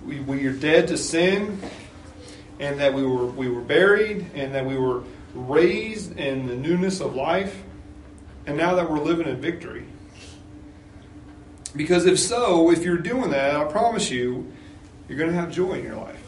we, 0.04 0.20
we 0.20 0.46
are 0.46 0.52
dead 0.52 0.88
to 0.88 0.98
sin 0.98 1.60
and 2.60 2.78
that 2.78 2.94
we 2.94 3.02
were 3.02 3.26
we 3.26 3.48
were 3.48 3.60
buried 3.60 4.26
and 4.34 4.54
that 4.54 4.64
we 4.64 4.78
were 4.78 5.02
raised 5.34 6.16
in 6.18 6.46
the 6.46 6.54
newness 6.54 7.00
of 7.00 7.16
life 7.16 7.62
and 8.46 8.56
now 8.56 8.74
that 8.76 8.88
we're 8.88 9.00
living 9.00 9.26
in 9.26 9.40
victory. 9.40 9.86
Because 11.74 12.06
if 12.06 12.20
so 12.20 12.70
if 12.70 12.84
you're 12.84 12.98
doing 12.98 13.30
that 13.30 13.56
i 13.56 13.64
promise 13.64 14.10
you 14.10 14.52
you're 15.10 15.18
going 15.18 15.30
to 15.30 15.36
have 15.36 15.50
joy 15.50 15.72
in 15.72 15.82
your 15.82 15.96
life. 15.96 16.22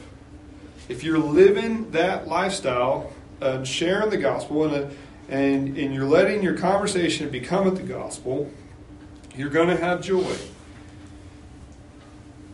If 0.88 1.05
you're 1.05 1.16
living 1.16 1.92
that 1.92 2.27
lifestyle 2.27 3.12
and 3.40 3.66
sharing 3.66 4.11
the 4.11 4.16
gospel 4.16 4.64
and, 4.75 4.97
and, 5.29 5.79
and 5.79 5.95
you're 5.95 6.05
letting 6.05 6.42
your 6.42 6.59
conversation 6.59 7.31
become 7.31 7.73
the 7.73 7.83
gospel, 7.85 8.51
you're 9.37 9.51
going 9.51 9.68
to 9.68 9.77
have 9.77 10.03
joy. 10.03 10.37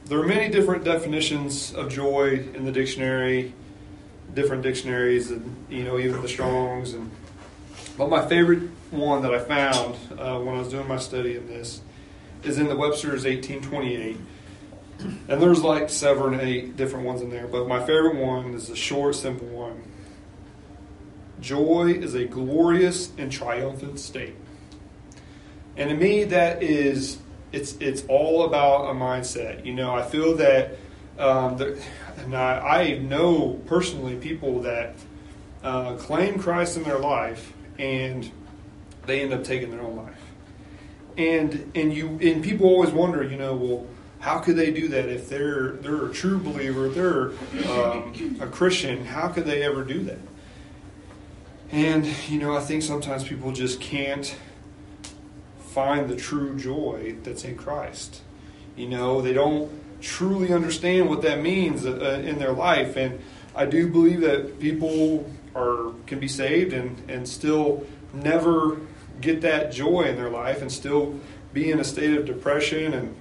There 0.04 0.20
are 0.20 0.26
many 0.26 0.50
different 0.50 0.84
definitions 0.84 1.72
of 1.72 1.90
joy 1.90 2.46
in 2.54 2.66
the 2.66 2.72
dictionary, 2.72 3.54
different 4.40 4.62
dictionaries, 4.62 5.30
and 5.30 5.66
you 5.68 5.84
know 5.84 5.98
even 5.98 6.22
the 6.22 6.28
Strong's. 6.28 6.94
And 6.94 7.10
but 7.96 8.08
my 8.08 8.26
favorite 8.26 8.70
one 8.90 9.22
that 9.22 9.34
I 9.34 9.38
found 9.40 9.96
uh, 10.18 10.38
when 10.38 10.54
I 10.54 10.58
was 10.58 10.68
doing 10.68 10.86
my 10.86 10.98
study 10.98 11.36
in 11.36 11.46
this 11.48 11.80
is 12.44 12.58
in 12.58 12.68
the 12.68 12.76
Webster's 12.76 13.24
1828. 13.24 14.16
And 15.28 15.42
there's 15.42 15.62
like 15.62 15.90
seven 15.90 16.34
or 16.34 16.40
eight 16.40 16.76
different 16.76 17.06
ones 17.06 17.22
in 17.22 17.30
there, 17.30 17.46
but 17.46 17.68
my 17.68 17.78
favorite 17.80 18.16
one 18.16 18.54
is 18.54 18.68
the 18.68 18.76
short, 18.76 19.14
simple 19.14 19.46
one. 19.46 19.84
Joy 21.40 21.92
is 21.92 22.14
a 22.14 22.24
glorious 22.24 23.12
and 23.16 23.30
triumphant 23.30 24.00
state. 24.00 24.34
And 25.76 25.90
to 25.90 25.96
me, 25.96 26.24
that 26.24 26.62
is 26.62 27.18
it's 27.52 27.74
it's 27.80 28.04
all 28.08 28.44
about 28.44 28.90
a 28.90 28.94
mindset. 28.94 29.64
You 29.64 29.74
know, 29.74 29.94
I 29.94 30.02
feel 30.02 30.36
that, 30.36 30.76
um, 31.18 31.56
the, 31.56 31.80
and 32.24 32.36
I, 32.36 32.58
I, 32.58 32.98
know 32.98 33.60
personally 33.66 34.16
people 34.16 34.62
that 34.62 34.94
uh, 35.62 35.94
claim 35.96 36.38
Christ 36.38 36.76
in 36.76 36.82
their 36.82 36.98
life 36.98 37.52
and 37.78 38.30
they 39.06 39.22
end 39.22 39.32
up 39.32 39.44
taking 39.44 39.70
their 39.70 39.80
own 39.80 39.96
life. 39.96 40.20
And 41.16 41.72
and 41.74 41.92
you 41.92 42.18
and 42.22 42.44
people 42.44 42.66
always 42.66 42.90
wonder, 42.90 43.24
you 43.24 43.36
know, 43.36 43.54
well, 43.54 43.86
how 44.20 44.38
could 44.38 44.56
they 44.56 44.70
do 44.70 44.88
that 44.88 45.08
if 45.08 45.28
they're 45.28 45.72
they're 45.72 46.06
a 46.06 46.12
true 46.12 46.38
believer, 46.38 46.88
they're 46.88 47.30
um, 47.70 48.38
a 48.40 48.46
Christian? 48.46 49.04
How 49.04 49.28
could 49.28 49.44
they 49.44 49.62
ever 49.62 49.82
do 49.82 50.04
that? 50.04 50.18
And 51.70 52.06
you 52.28 52.38
know, 52.38 52.56
I 52.56 52.60
think 52.60 52.82
sometimes 52.82 53.24
people 53.24 53.52
just 53.52 53.80
can't 53.80 54.36
find 55.58 56.08
the 56.08 56.16
true 56.16 56.56
joy 56.56 57.16
that's 57.22 57.44
in 57.44 57.56
Christ. 57.56 58.22
You 58.76 58.88
know, 58.88 59.20
they 59.20 59.32
don't 59.32 59.70
truly 60.00 60.52
understand 60.52 61.08
what 61.08 61.22
that 61.22 61.40
means 61.40 61.86
uh, 61.86 61.90
uh, 61.90 62.20
in 62.20 62.38
their 62.38 62.52
life. 62.52 62.96
And 62.96 63.20
I 63.54 63.66
do 63.66 63.88
believe 63.88 64.20
that 64.20 64.60
people 64.60 65.30
are 65.54 65.92
can 66.06 66.20
be 66.20 66.28
saved 66.28 66.72
and, 66.72 67.02
and 67.10 67.28
still 67.28 67.86
never 68.12 68.80
get 69.20 69.40
that 69.40 69.72
joy 69.72 70.02
in 70.02 70.16
their 70.16 70.30
life 70.30 70.62
and 70.62 70.70
still 70.70 71.18
be 71.52 71.70
in 71.70 71.80
a 71.80 71.84
state 71.84 72.16
of 72.16 72.24
depression 72.26 72.94
and 72.94 73.16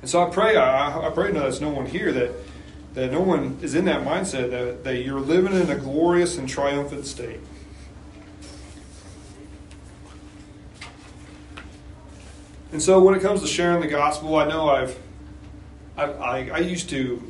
and 0.00 0.10
so 0.10 0.26
I 0.26 0.30
pray 0.30 0.56
I, 0.56 1.06
I 1.06 1.10
pray 1.10 1.30
that 1.30 1.38
there's 1.38 1.60
no 1.60 1.68
one 1.68 1.86
here 1.86 2.12
that 2.12 2.32
that 2.94 3.12
no 3.12 3.20
one 3.20 3.58
is 3.62 3.76
in 3.76 3.84
that 3.84 4.02
mindset 4.02 4.50
that, 4.50 4.82
that 4.82 4.96
you're 4.96 5.20
living 5.20 5.52
in 5.52 5.70
a 5.70 5.76
glorious 5.76 6.36
and 6.36 6.48
triumphant 6.48 7.06
state. 7.06 7.38
And 12.72 12.82
so 12.82 13.00
when 13.00 13.14
it 13.14 13.22
comes 13.22 13.40
to 13.42 13.46
sharing 13.46 13.80
the 13.80 13.86
gospel, 13.86 14.34
I 14.36 14.48
know 14.48 14.68
I've, 14.68 14.98
I, 15.98 16.04
I, 16.04 16.48
I 16.54 16.58
used 16.58 16.88
to 16.90 17.20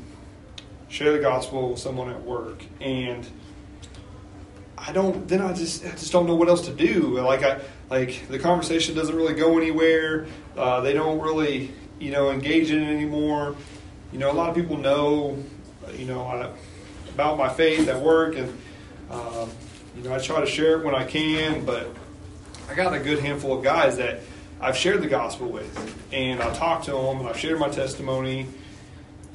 share 0.89 1.13
the 1.13 1.21
gospel 1.21 1.71
with 1.71 1.79
someone 1.79 2.11
at 2.11 2.23
work, 2.23 2.63
and 2.83 3.27
I 4.77 4.93
don't. 4.93 5.27
Then 5.27 5.41
I 5.41 5.55
just 5.55 5.85
I 5.87 5.91
just 5.93 6.13
don't 6.13 6.27
know 6.27 6.35
what 6.35 6.49
else 6.49 6.67
to 6.67 6.75
do. 6.75 7.19
Like 7.19 7.43
I 7.43 7.61
like 7.89 8.29
the 8.29 8.39
conversation 8.39 8.95
doesn't 8.95 9.17
really 9.17 9.35
go 9.35 9.57
anywhere. 9.57 10.27
Uh, 10.55 10.83
they 10.83 10.93
don't 10.93 11.19
really 11.21 11.73
you 11.99 12.11
know 12.11 12.31
engage 12.31 12.71
in 12.71 12.83
it 12.83 12.93
anymore. 12.93 13.57
You 14.13 14.19
know, 14.19 14.31
a 14.31 14.35
lot 14.35 14.51
of 14.51 14.55
people 14.55 14.77
know 14.77 15.43
you 15.97 16.05
know 16.05 16.23
I, 16.23 16.53
about 17.09 17.39
my 17.39 17.49
faith 17.49 17.89
at 17.89 18.01
work, 18.01 18.37
and 18.37 18.51
um, 19.11 19.51
you 19.97 20.03
know 20.03 20.15
I 20.15 20.19
try 20.19 20.41
to 20.41 20.47
share 20.47 20.79
it 20.79 20.85
when 20.85 20.95
I 20.95 21.05
can, 21.05 21.65
but 21.65 21.89
I 22.69 22.75
got 22.75 22.93
a 22.93 22.99
good 22.99 23.21
handful 23.21 23.57
of 23.57 23.65
guys 23.65 23.97
that 23.97 24.21
I've 24.61 24.77
shared 24.77 25.03
the 25.03 25.09
gospel 25.09 25.49
with, 25.49 25.97
and 26.13 26.43
I've 26.43 26.57
talked 26.57 26.87
to 26.87 26.93
them, 26.93 27.21
and 27.21 27.29
I've 27.29 27.39
shared 27.39 27.61
my 27.61 27.69
testimony, 27.69 28.47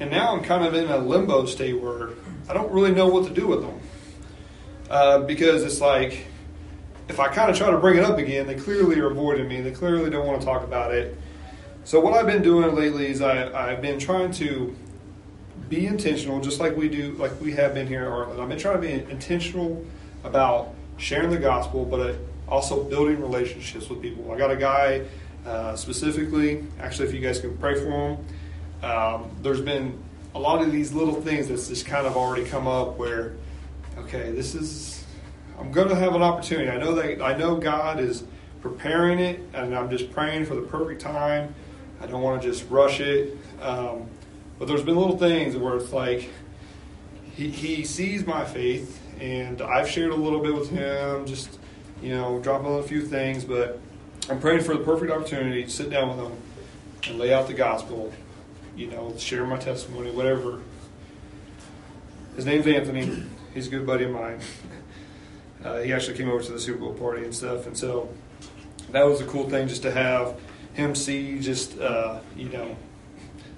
and 0.00 0.10
now 0.10 0.34
I'm 0.34 0.42
kind 0.42 0.64
of 0.64 0.74
in 0.74 0.88
a 0.88 0.98
limbo 0.98 1.46
state 1.46 1.80
where 1.80 2.10
I 2.48 2.52
don't 2.52 2.70
really 2.70 2.92
know 2.92 3.08
what 3.08 3.26
to 3.28 3.32
do 3.32 3.46
with 3.46 3.62
them, 3.62 3.80
uh, 4.90 5.20
because 5.20 5.62
it's 5.62 5.80
like 5.80 6.26
if 7.08 7.20
I 7.20 7.28
kind 7.28 7.50
of 7.50 7.56
try 7.56 7.70
to 7.70 7.78
bring 7.78 7.98
it 7.98 8.04
up 8.04 8.18
again, 8.18 8.46
they 8.46 8.54
clearly 8.54 8.98
are 9.00 9.10
avoiding 9.10 9.48
me. 9.48 9.60
They 9.60 9.70
clearly 9.70 10.10
don't 10.10 10.26
want 10.26 10.40
to 10.40 10.46
talk 10.46 10.62
about 10.62 10.92
it. 10.92 11.18
So 11.84 12.00
what 12.00 12.14
I've 12.14 12.26
been 12.26 12.42
doing 12.42 12.74
lately 12.74 13.08
is 13.08 13.20
I, 13.20 13.52
I've 13.52 13.82
been 13.82 13.98
trying 13.98 14.32
to 14.32 14.74
be 15.68 15.86
intentional, 15.86 16.40
just 16.40 16.60
like 16.60 16.76
we 16.76 16.88
do, 16.88 17.12
like 17.12 17.38
we 17.40 17.52
have 17.52 17.74
been 17.74 17.86
here 17.86 18.04
at 18.04 18.08
Heartland. 18.08 18.40
I've 18.40 18.48
been 18.48 18.58
trying 18.58 18.80
to 18.80 18.80
be 18.80 18.92
intentional 18.92 19.84
about 20.22 20.74
sharing 20.96 21.30
the 21.30 21.38
gospel, 21.38 21.84
but 21.84 22.16
also 22.48 22.84
building 22.84 23.20
relationships 23.20 23.88
with 23.88 24.02
people. 24.02 24.30
I 24.32 24.38
got 24.38 24.50
a 24.50 24.56
guy 24.56 25.02
uh, 25.46 25.76
specifically, 25.76 26.64
actually, 26.80 27.08
if 27.08 27.14
you 27.14 27.20
guys 27.20 27.40
can 27.40 27.56
pray 27.58 27.74
for 27.74 27.90
him, 27.90 28.24
um, 28.82 29.30
there's 29.42 29.60
been 29.60 29.98
a 30.34 30.38
lot 30.38 30.62
of 30.62 30.72
these 30.72 30.92
little 30.92 31.20
things 31.20 31.48
that's 31.48 31.68
just 31.68 31.86
kind 31.86 32.06
of 32.06 32.16
already 32.16 32.44
come 32.44 32.66
up 32.66 32.98
where, 32.98 33.34
okay, 33.98 34.30
this 34.32 34.54
is, 34.54 35.04
I'm 35.58 35.70
going 35.70 35.88
to 35.88 35.94
have 35.94 36.14
an 36.14 36.22
opportunity. 36.22 36.70
I 36.70 36.76
know 36.76 36.94
that, 36.94 37.22
I 37.22 37.36
know 37.36 37.56
God 37.56 38.00
is 38.00 38.24
preparing 38.60 39.18
it, 39.18 39.40
and 39.52 39.74
I'm 39.74 39.90
just 39.90 40.10
praying 40.12 40.46
for 40.46 40.54
the 40.54 40.62
perfect 40.62 41.00
time. 41.00 41.54
I 42.00 42.06
don't 42.06 42.22
want 42.22 42.42
to 42.42 42.48
just 42.48 42.68
rush 42.70 43.00
it. 43.00 43.38
Um, 43.62 44.08
but 44.58 44.66
there's 44.66 44.82
been 44.82 44.96
little 44.96 45.18
things 45.18 45.56
where 45.56 45.76
it's 45.76 45.92
like, 45.92 46.30
he, 47.34 47.50
he 47.50 47.84
sees 47.84 48.26
my 48.26 48.44
faith, 48.44 49.00
and 49.20 49.60
I've 49.60 49.88
shared 49.88 50.12
a 50.12 50.16
little 50.16 50.40
bit 50.40 50.54
with 50.54 50.70
him, 50.70 51.26
just 51.26 51.58
you 52.04 52.14
know, 52.14 52.38
dropping 52.38 52.66
on 52.66 52.80
a 52.80 52.82
few 52.82 53.00
things, 53.00 53.44
but 53.44 53.80
I'm 54.28 54.38
praying 54.38 54.60
for 54.60 54.76
the 54.76 54.84
perfect 54.84 55.10
opportunity 55.10 55.64
to 55.64 55.70
sit 55.70 55.88
down 55.88 56.08
with 56.08 56.18
them 56.18 56.36
and 57.08 57.18
lay 57.18 57.32
out 57.32 57.46
the 57.46 57.54
gospel, 57.54 58.12
you 58.76 58.88
know, 58.88 59.14
share 59.16 59.46
my 59.46 59.56
testimony, 59.56 60.10
whatever. 60.10 60.60
His 62.36 62.44
name's 62.44 62.66
Anthony. 62.66 63.22
He's 63.54 63.68
a 63.68 63.70
good 63.70 63.86
buddy 63.86 64.04
of 64.04 64.10
mine. 64.10 64.40
Uh, 65.64 65.78
he 65.78 65.94
actually 65.94 66.14
came 66.14 66.28
over 66.28 66.42
to 66.42 66.52
the 66.52 66.60
Super 66.60 66.80
Bowl 66.80 66.92
party 66.92 67.24
and 67.24 67.34
stuff, 67.34 67.66
and 67.66 67.74
so 67.74 68.12
that 68.92 69.06
was 69.06 69.22
a 69.22 69.24
cool 69.24 69.48
thing 69.48 69.66
just 69.66 69.80
to 69.80 69.90
have 69.90 70.38
him 70.74 70.94
see 70.94 71.38
just 71.38 71.78
uh, 71.78 72.18
you 72.36 72.50
know 72.50 72.76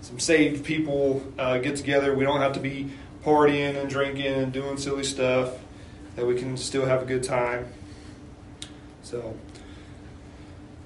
some 0.02 0.20
saved 0.20 0.64
people 0.64 1.20
uh, 1.36 1.58
get 1.58 1.74
together. 1.74 2.14
We 2.14 2.22
don't 2.22 2.40
have 2.40 2.52
to 2.52 2.60
be 2.60 2.92
partying 3.24 3.76
and 3.76 3.90
drinking 3.90 4.26
and 4.26 4.52
doing 4.52 4.76
silly 4.76 5.02
stuff. 5.02 5.54
That 6.14 6.26
we 6.26 6.36
can 6.36 6.56
still 6.56 6.86
have 6.86 7.02
a 7.02 7.04
good 7.04 7.24
time. 7.24 7.66
So, 9.06 9.36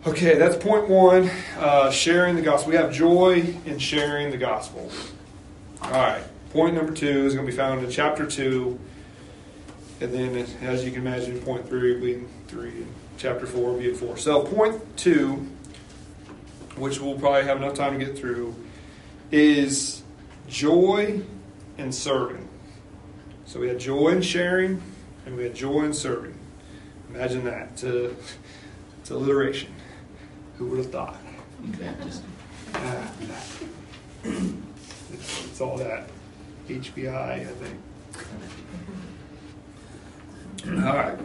okay, 0.06 0.36
that's 0.36 0.54
point 0.62 0.90
one 0.90 1.30
uh, 1.56 1.90
sharing 1.90 2.36
the 2.36 2.42
gospel. 2.42 2.72
We 2.72 2.76
have 2.76 2.92
joy 2.92 3.56
in 3.64 3.78
sharing 3.78 4.30
the 4.30 4.36
gospel. 4.36 4.90
All 5.80 5.90
right, 5.90 6.22
point 6.52 6.74
number 6.74 6.92
two 6.92 7.24
is 7.24 7.32
going 7.32 7.46
to 7.46 7.50
be 7.50 7.56
found 7.56 7.82
in 7.82 7.90
chapter 7.90 8.26
two. 8.26 8.78
And 10.02 10.12
then, 10.12 10.46
as 10.60 10.84
you 10.84 10.90
can 10.90 11.00
imagine, 11.00 11.40
point 11.40 11.66
three 11.66 11.94
will 11.94 12.02
be 12.02 12.12
in 12.12 12.28
three, 12.46 12.68
and 12.68 12.94
chapter 13.16 13.46
four 13.46 13.72
will 13.72 13.78
be 13.78 13.88
in 13.88 13.94
four. 13.94 14.18
So, 14.18 14.44
point 14.44 14.82
two, 14.98 15.48
which 16.76 17.00
we'll 17.00 17.18
probably 17.18 17.44
have 17.44 17.56
enough 17.56 17.72
time 17.72 17.98
to 17.98 18.04
get 18.04 18.18
through, 18.18 18.54
is 19.30 20.02
joy 20.46 21.22
in 21.78 21.90
serving. 21.90 22.46
So, 23.46 23.60
we 23.60 23.68
had 23.68 23.80
joy 23.80 24.08
in 24.08 24.20
sharing, 24.20 24.82
and 25.24 25.38
we 25.38 25.44
had 25.44 25.54
joy 25.54 25.84
in 25.84 25.94
serving. 25.94 26.34
Imagine 27.14 27.44
that. 27.44 27.76
To, 27.78 28.16
to 29.04 29.14
alliteration. 29.14 29.72
Who 30.56 30.66
would 30.66 30.78
have 30.78 30.90
thought? 30.90 31.16
Baptist. 31.60 32.22
Ah, 32.74 33.12
it's, 34.22 35.44
it's 35.46 35.60
all 35.60 35.76
that. 35.78 36.08
HBI, 36.68 37.40
I 37.40 37.44
think. 37.44 37.80
All 40.66 40.94
right. 40.94 41.18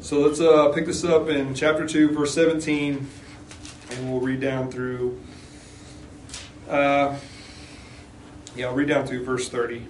So 0.00 0.20
let's 0.20 0.40
uh, 0.40 0.70
pick 0.70 0.86
this 0.86 1.04
up 1.04 1.28
in 1.28 1.54
chapter 1.54 1.86
2, 1.86 2.10
verse 2.12 2.34
17, 2.34 3.06
and 3.90 4.10
we'll 4.10 4.20
read 4.20 4.40
down 4.40 4.70
through. 4.70 5.20
Uh, 6.68 7.16
yeah, 8.56 8.66
I'll 8.66 8.74
read 8.74 8.88
down 8.88 9.06
through 9.06 9.24
verse 9.24 9.48
30. 9.48 9.86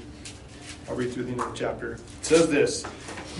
I'll 0.88 0.96
read 0.96 1.12
through 1.12 1.24
the 1.24 1.32
end 1.32 1.40
of 1.40 1.52
the 1.52 1.56
chapter. 1.56 1.92
It 1.94 2.00
says 2.22 2.48
this 2.48 2.84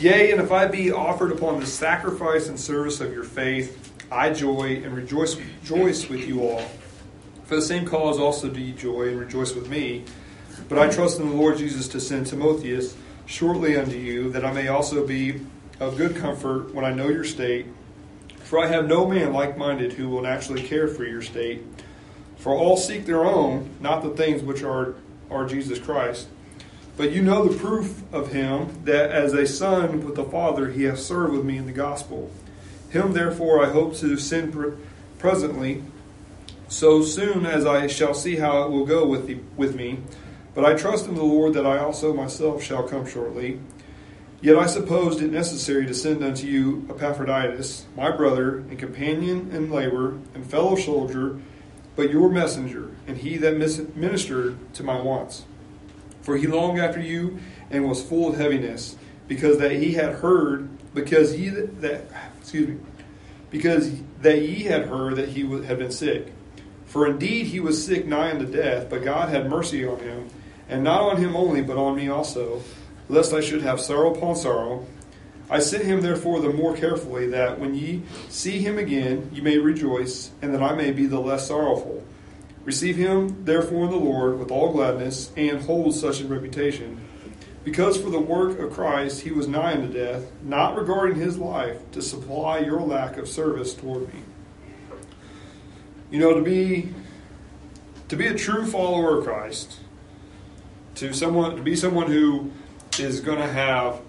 Yea, 0.01 0.31
and 0.31 0.41
if 0.41 0.53
I 0.53 0.67
be 0.67 0.93
offered 0.93 1.33
upon 1.33 1.59
the 1.59 1.67
sacrifice 1.67 2.49
and 2.49 2.59
service 2.59 3.01
of 3.01 3.13
your 3.13 3.25
faith, 3.25 3.93
I 4.13 4.33
joy 4.33 4.81
and 4.85 4.95
rejoice, 4.95 5.35
rejoice 5.35 6.09
with 6.09 6.29
you 6.29 6.49
all. 6.49 6.63
For 7.47 7.57
the 7.57 7.63
same 7.63 7.85
cause 7.85 8.21
also 8.21 8.49
do 8.49 8.61
ye 8.61 8.73
joy 8.75 9.09
and 9.09 9.19
rejoice 9.19 9.57
with 9.57 9.69
me. 9.69 10.05
But 10.69 10.79
I 10.79 10.89
trust 10.89 11.19
in 11.19 11.29
the 11.29 11.35
Lord 11.35 11.59
Jesus 11.59 11.89
to 11.89 12.01
send 12.01 12.29
Timotheus 12.29 12.97
shortly 13.27 13.77
unto 13.77 13.97
you, 13.97 14.31
that 14.31 14.45
I 14.45 14.53
may 14.53 14.69
also 14.69 15.05
be 15.05 15.41
of 15.81 15.97
good 15.97 16.15
comfort 16.15 16.73
when 16.73 16.85
I 16.85 16.93
know 16.93 17.09
your 17.09 17.25
state. 17.25 17.67
For 18.45 18.61
I 18.61 18.69
have 18.69 18.87
no 18.87 19.05
man 19.05 19.33
like 19.33 19.59
minded 19.59 19.95
who 19.95 20.09
will 20.09 20.23
naturally 20.23 20.63
care 20.63 20.87
for 20.87 21.05
your 21.05 21.23
state. 21.23 21.65
For 22.37 22.55
all 22.55 22.77
seek 22.77 23.05
their 23.05 23.25
own, 23.25 23.69
not 23.81 24.05
the 24.05 24.11
things 24.11 24.43
which 24.43 24.63
are, 24.63 24.95
are 25.29 25.45
Jesus 25.45 25.81
Christ. 25.81 26.29
But 26.99 27.13
you 27.13 27.23
know 27.23 27.47
the 27.47 27.57
proof 27.57 28.03
of 28.13 28.33
him 28.33 28.83
that 28.85 29.13
as 29.13 29.33
a 29.33 29.47
son 29.47 30.05
with 30.05 30.17
the 30.17 30.25
Father 30.25 30.73
he 30.73 30.83
hath 30.83 30.99
served 30.99 31.33
with 31.33 31.45
me 31.45 31.57
in 31.57 31.67
the 31.67 31.73
gospel. 31.73 32.29
Him 32.91 33.13
therefore 33.13 33.65
I 33.65 33.71
hope 33.71 33.95
to 33.99 34.17
send 34.17 34.57
presently, 35.17 35.85
so 36.67 37.03
soon 37.03 37.47
as 37.47 37.65
I 37.65 37.87
shall 37.87 38.15
see 38.15 38.35
how 38.35 38.65
it 38.65 38.71
will 38.73 38.85
go 38.85 39.07
with, 39.07 39.29
the, 39.29 39.39
with 39.57 39.77
me. 39.77 40.01
But 40.57 40.65
I 40.65 40.75
trust 40.75 41.07
in 41.07 41.15
the 41.15 41.23
Lord 41.23 41.55
that 41.55 41.65
I 41.65 41.79
also 41.79 42.13
myself 42.13 42.65
shall 42.65 42.83
come 42.83 43.07
shortly. 43.07 43.61
Yet 44.41 44.57
I 44.57 44.67
supposed 44.67 45.23
it 45.23 45.31
necessary 45.31 45.87
to 45.87 45.95
send 45.95 46.25
unto 46.25 46.49
you 46.49 46.85
Epaphroditus, 46.91 47.87
my 47.97 48.11
brother, 48.11 48.57
and 48.59 48.77
companion 48.77 49.53
in 49.53 49.71
labor, 49.71 50.19
and 50.35 50.45
fellow 50.45 50.75
soldier, 50.75 51.39
but 51.95 52.11
your 52.11 52.29
messenger, 52.29 52.91
and 53.07 53.19
he 53.19 53.37
that 53.37 53.57
ministered 53.97 54.75
to 54.75 54.83
my 54.83 55.01
wants 55.01 55.45
for 56.29 56.37
he 56.37 56.47
longed 56.47 56.79
after 56.79 57.01
you 57.01 57.39
and 57.71 57.89
was 57.89 58.03
full 58.03 58.29
of 58.29 58.37
heaviness, 58.37 58.97
because 59.29 59.57
that 59.57 59.73
he 59.73 59.95
had 59.95 60.17
heard, 60.17 60.69
because 60.93 61.35
that, 61.35 61.81
that 61.81 62.03
excuse 62.39 62.69
me, 62.69 62.77
because 63.49 63.91
that 64.21 64.43
ye 64.43 64.65
had 64.65 64.89
heard 64.89 65.17
that 65.17 65.31
he 65.31 65.41
had 65.65 65.79
been 65.79 65.91
sick. 65.91 66.31
For 66.85 67.07
indeed 67.07 67.47
he 67.47 67.61
was 67.61 67.83
sick 67.83 68.05
nigh 68.05 68.31
unto 68.31 68.45
death, 68.45 68.91
but 68.91 69.05
God 69.05 69.31
had 69.31 69.49
mercy 69.49 69.87
on 69.87 70.01
him, 70.01 70.29
and 70.69 70.85
not 70.85 71.01
on 71.01 71.17
him 71.17 71.35
only, 71.35 71.63
but 71.63 71.79
on 71.79 71.97
me 71.97 72.11
also, 72.11 72.63
lest 73.09 73.33
I 73.33 73.41
should 73.41 73.63
have 73.63 73.81
sorrow 73.81 74.15
upon 74.15 74.37
sorrow. 74.37 74.87
I 75.49 75.61
sent 75.61 75.85
him 75.85 76.03
therefore 76.03 76.43
the 76.43 76.53
more 76.53 76.77
carefully, 76.77 77.29
that 77.29 77.59
when 77.59 77.75
ye 77.75 78.03
see 78.29 78.59
him 78.59 78.77
again, 78.77 79.31
ye 79.33 79.41
may 79.41 79.57
rejoice, 79.57 80.31
and 80.43 80.53
that 80.53 80.63
I 80.63 80.75
may 80.75 80.91
be 80.91 81.07
the 81.07 81.21
less 81.21 81.49
sorrowful. 81.49 82.05
Receive 82.69 82.97
him, 82.97 83.47
therefore, 83.47 83.87
in 83.87 83.91
the 83.91 83.97
Lord 83.97 84.39
with 84.39 84.51
all 84.51 84.71
gladness, 84.73 85.33
and 85.39 85.63
hold 85.63 85.95
such 85.95 86.21
a 86.21 86.27
reputation. 86.27 87.01
Because 87.65 87.99
for 87.99 88.11
the 88.11 88.21
work 88.21 88.59
of 88.59 88.75
Christ 88.75 89.23
he 89.23 89.31
was 89.31 89.49
nigh 89.49 89.73
unto 89.73 89.91
death, 89.91 90.31
not 90.43 90.77
regarding 90.77 91.17
his 91.17 91.39
life, 91.39 91.79
to 91.93 92.03
supply 92.03 92.59
your 92.59 92.83
lack 92.83 93.17
of 93.17 93.27
service 93.27 93.73
toward 93.73 94.13
me. 94.13 94.21
You 96.11 96.19
know, 96.19 96.35
to 96.35 96.43
be 96.43 96.93
to 98.09 98.17
be 98.17 98.27
a 98.27 98.35
true 98.35 98.67
follower 98.67 99.17
of 99.17 99.25
Christ, 99.25 99.79
to 100.97 101.15
someone 101.15 101.57
to 101.57 101.63
be 101.63 101.75
someone 101.75 102.09
who 102.09 102.51
is 102.99 103.21
going 103.21 103.39
to 103.39 103.49
have 103.49 104.03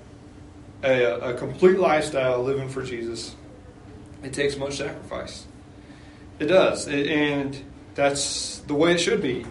a, 0.83 1.29
a 1.29 1.33
complete 1.35 1.79
lifestyle 1.79 2.43
living 2.43 2.67
for 2.67 2.83
Jesus, 2.83 3.37
it 4.21 4.33
takes 4.33 4.57
much 4.57 4.75
sacrifice. 4.75 5.45
It 6.39 6.47
does, 6.47 6.89
and 6.89 7.63
that's 7.95 8.59
the 8.59 8.73
way 8.73 8.93
it 8.93 8.99
should 8.99 9.21
be. 9.21 9.45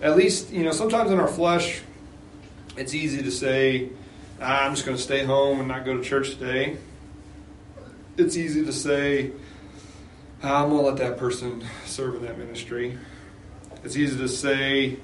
At 0.00 0.16
least, 0.16 0.50
you 0.50 0.62
know, 0.62 0.70
sometimes 0.70 1.10
in 1.10 1.18
our 1.18 1.28
flesh, 1.28 1.80
it's 2.76 2.94
easy 2.94 3.22
to 3.22 3.30
say, 3.30 3.90
ah, 4.40 4.64
I'm 4.64 4.74
just 4.74 4.86
going 4.86 4.96
to 4.96 5.02
stay 5.02 5.24
home 5.24 5.58
and 5.58 5.68
not 5.68 5.84
go 5.84 5.96
to 5.96 6.02
church 6.02 6.30
today. 6.30 6.76
It's 8.16 8.36
easy 8.36 8.64
to 8.64 8.72
say, 8.72 9.32
ah, 10.42 10.62
I'm 10.62 10.70
going 10.70 10.82
to 10.82 10.88
let 10.88 10.98
that 10.98 11.18
person 11.18 11.64
serve 11.84 12.16
in 12.16 12.22
that 12.22 12.38
ministry. 12.38 12.96
It's 13.84 13.96
easy 13.96 14.16
to 14.18 14.28
say, 14.28 14.96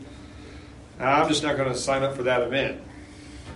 ah, 1.01 1.23
I'm 1.23 1.29
just 1.29 1.43
not 1.43 1.57
going 1.57 1.73
to 1.73 1.79
sign 1.79 2.03
up 2.03 2.15
for 2.15 2.25
that 2.25 2.43
event. 2.43 2.81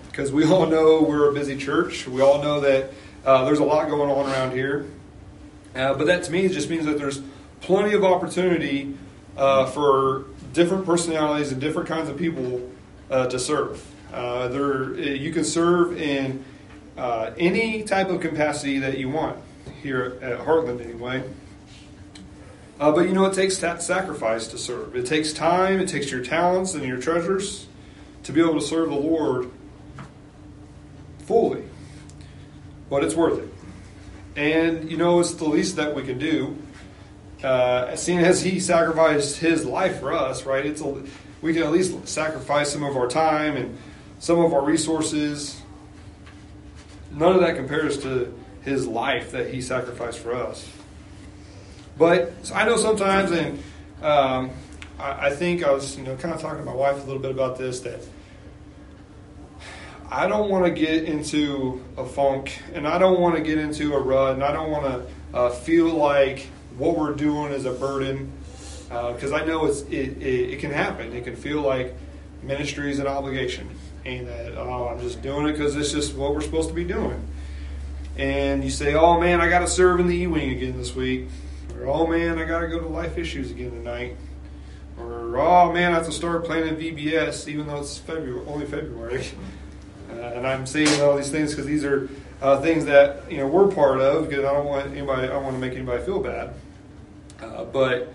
Because 0.07 0.33
we 0.33 0.45
all 0.45 0.67
know 0.67 1.03
we're 1.03 1.31
a 1.31 1.33
busy 1.33 1.57
church. 1.57 2.09
We 2.09 2.21
all 2.21 2.43
know 2.43 2.61
that 2.61 2.93
uh, 3.25 3.45
there's 3.45 3.61
a 3.61 3.65
lot 3.65 3.89
going 3.89 4.11
on 4.11 4.29
around 4.31 4.53
here. 4.53 4.87
Uh, 5.75 5.95
but 5.95 6.07
that 6.09 6.25
to 6.25 6.33
me 6.33 6.49
just 6.49 6.69
means 6.69 6.87
that 6.87 6.99
there's 6.99 7.21
plenty 7.61 7.95
of 7.95 8.05
opportunity 8.05 8.97
uh, 9.37 9.67
for 9.67 10.25
different 10.53 10.85
personalities 10.85 11.53
and 11.53 11.61
different 11.61 11.89
kinds 11.89 12.09
of 12.09 12.17
people 12.17 12.71
uh, 13.11 13.27
to 13.27 13.39
serve. 13.39 13.85
Uh, 14.13 14.49
there, 14.49 14.95
you 14.95 15.33
can 15.33 15.45
serve 15.45 16.01
in 16.01 16.45
uh, 16.97 17.33
any 17.39 17.83
type 17.83 18.09
of 18.09 18.21
capacity 18.21 18.79
that 18.79 18.99
you 18.99 19.09
want 19.09 19.39
here 19.83 20.19
at 20.23 20.41
Heartland, 20.41 20.85
anyway. 20.85 21.23
Uh, 22.81 22.93
but 22.93 23.03
you 23.03 23.13
know, 23.13 23.25
it 23.25 23.35
takes 23.35 23.59
that 23.59 23.83
sacrifice 23.83 24.47
to 24.49 24.59
serve. 24.59 24.95
It 24.97 25.07
takes 25.07 25.33
time, 25.33 25.81
it 25.81 25.89
takes 25.89 26.11
your 26.11 26.25
talents 26.25 26.75
and 26.75 26.85
your 26.85 27.01
treasures 27.01 27.67
to 28.23 28.33
be 28.33 28.41
able 28.41 28.55
to 28.55 28.61
serve 28.61 28.89
the 28.89 28.97
Lord 28.97 29.51
fully. 31.21 31.65
But 32.89 33.05
it's 33.05 33.15
worth 33.15 33.41
it. 33.41 33.53
And 34.37 34.91
you 34.91 34.97
know, 34.97 35.21
it's 35.21 35.35
the 35.35 35.45
least 35.45 35.77
that 35.77 35.95
we 35.95 36.03
can 36.05 36.19
do 36.19 36.57
uh, 37.43 37.95
seeing 37.97 38.19
as 38.19 38.43
he 38.43 38.61
sacrificed 38.61 39.37
his 39.39 39.65
life 39.65 40.01
for 40.01 40.13
us, 40.13 40.45
right? 40.45 40.65
It's 40.65 40.81
a, 40.81 41.03
we 41.41 41.55
can 41.55 41.63
at 41.63 41.73
least 41.73 42.09
sacrifice 42.09 42.73
some 42.73 42.83
of 42.83 42.97
our 42.97 43.07
time 43.07 43.57
and 43.57 43.79
some 44.19 44.41
of 44.41 44.53
our 44.53 44.65
resources. 44.65 45.61
None 47.13 47.35
of 47.35 47.41
that 47.41 47.57
compares 47.57 47.99
to 48.03 48.35
his 48.63 48.87
life 48.87 49.31
that 49.33 49.53
he 49.53 49.61
sacrificed 49.61 50.19
for 50.19 50.35
us. 50.35 50.69
But 51.97 52.33
I 52.55 52.65
know 52.65 52.77
sometimes, 52.77 53.31
and 53.31 53.63
um, 54.03 54.51
I, 54.99 55.27
I 55.27 55.31
think 55.31 55.65
I 55.65 55.73
was, 55.73 55.97
you 55.97 56.05
know, 56.05 56.17
kind 56.17 56.35
of 56.35 56.41
talking 56.41 56.59
to 56.59 56.65
my 56.65 56.75
wife 56.75 56.97
a 56.97 57.07
little 57.07 57.23
bit 57.23 57.31
about 57.31 57.59
this 57.59 57.81
that. 57.81 58.01
I 60.11 60.27
don't 60.27 60.49
want 60.49 60.65
to 60.65 60.71
get 60.71 61.05
into 61.05 61.85
a 61.99 62.05
funk, 62.05 62.63
and 62.73 62.89
I 62.89 62.99
don't 62.99 63.21
want 63.21 63.37
to 63.37 63.43
get 63.43 63.59
into 63.59 63.93
a 63.95 64.01
rut, 64.01 64.35
and 64.35 64.43
I 64.43 64.53
don't 64.53 64.71
want 64.71 64.87
to 64.87 65.37
uh, 65.37 65.51
feel 65.51 65.89
like 65.89 66.49
what 66.79 66.97
we're 66.97 67.13
doing 67.13 67.53
is 67.53 67.65
a 67.65 67.73
burden 67.73 68.33
because 68.89 69.33
uh, 69.33 69.37
I 69.37 69.45
know 69.45 69.67
it's 69.67 69.83
it, 69.83 70.23
it, 70.23 70.51
it, 70.53 70.61
can 70.61 70.71
happen. 70.71 71.13
It 71.13 71.25
can 71.25 71.37
feel 71.37 71.61
like 71.61 71.95
ministry 72.43 72.91
is 72.91 73.01
an 73.01 73.07
obligation, 73.07 73.69
and 74.07 74.27
that 74.29 74.57
oh, 74.57 74.89
I'm 74.89 75.01
just 75.01 75.21
doing 75.21 75.47
it 75.47 75.53
because 75.53 75.77
it's 75.77 75.93
just 75.93 76.15
what 76.15 76.35
we're 76.35 76.41
supposed 76.41 76.69
to 76.71 76.75
be 76.75 76.85
doing. 76.85 77.21
And 78.17 78.65
you 78.65 78.71
say, 78.71 78.95
oh 78.95 79.21
man, 79.21 79.41
I 79.41 79.49
got 79.49 79.61
to 79.61 79.69
serve 79.69 80.01
in 80.01 80.07
the 80.07 80.17
E-wing 80.17 80.51
again 80.51 80.79
this 80.79 80.95
week, 80.95 81.29
or 81.75 81.87
oh 81.87 82.07
man, 82.07 82.39
I 82.39 82.45
got 82.45 82.61
to 82.61 82.69
go 82.69 82.81
to 82.81 82.89
life 82.89 83.19
issues 83.19 83.51
again 83.51 83.73
tonight, 83.73 84.17
or 84.99 85.39
oh 85.39 85.73
man, 85.73 85.93
I 85.93 85.97
have 85.97 86.07
to 86.07 86.13
start 86.13 86.45
planning 86.45 86.77
VBS 86.77 87.49
even 87.49 87.67
though 87.67 87.81
it's 87.81 87.99
February, 87.99 88.47
only 88.47 88.67
February. 88.67 89.27
Uh, 90.11 90.33
and 90.37 90.47
I'm 90.47 90.65
saying 90.65 91.03
all 91.03 91.19
these 91.19 91.31
things 91.31 91.51
because 91.51 91.67
these 91.67 91.85
are 91.85 92.09
uh, 92.41 92.59
things 92.63 92.87
that 92.87 93.31
you 93.31 93.37
know 93.37 93.47
we're 93.47 93.69
part 93.69 94.01
of 94.01 94.27
because 94.27 94.43
I 94.43 94.55
don't 94.55 94.65
want 94.65 94.87
anybody, 94.87 95.25
I 95.25 95.27
don't 95.27 95.45
want 95.45 95.57
to 95.57 95.61
make 95.61 95.75
anybody 95.75 96.03
feel 96.03 96.19
bad. 96.19 96.55
Uh, 97.41 97.65
but, 97.65 98.13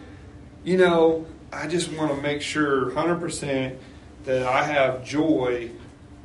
you 0.64 0.78
know, 0.78 1.26
I 1.52 1.68
just 1.68 1.92
want 1.92 2.14
to 2.16 2.22
make 2.22 2.42
sure 2.42 2.92
100% 2.92 3.78
that 4.26 4.48
I 4.48 4.64
have 4.64 5.04
joy 5.04 5.72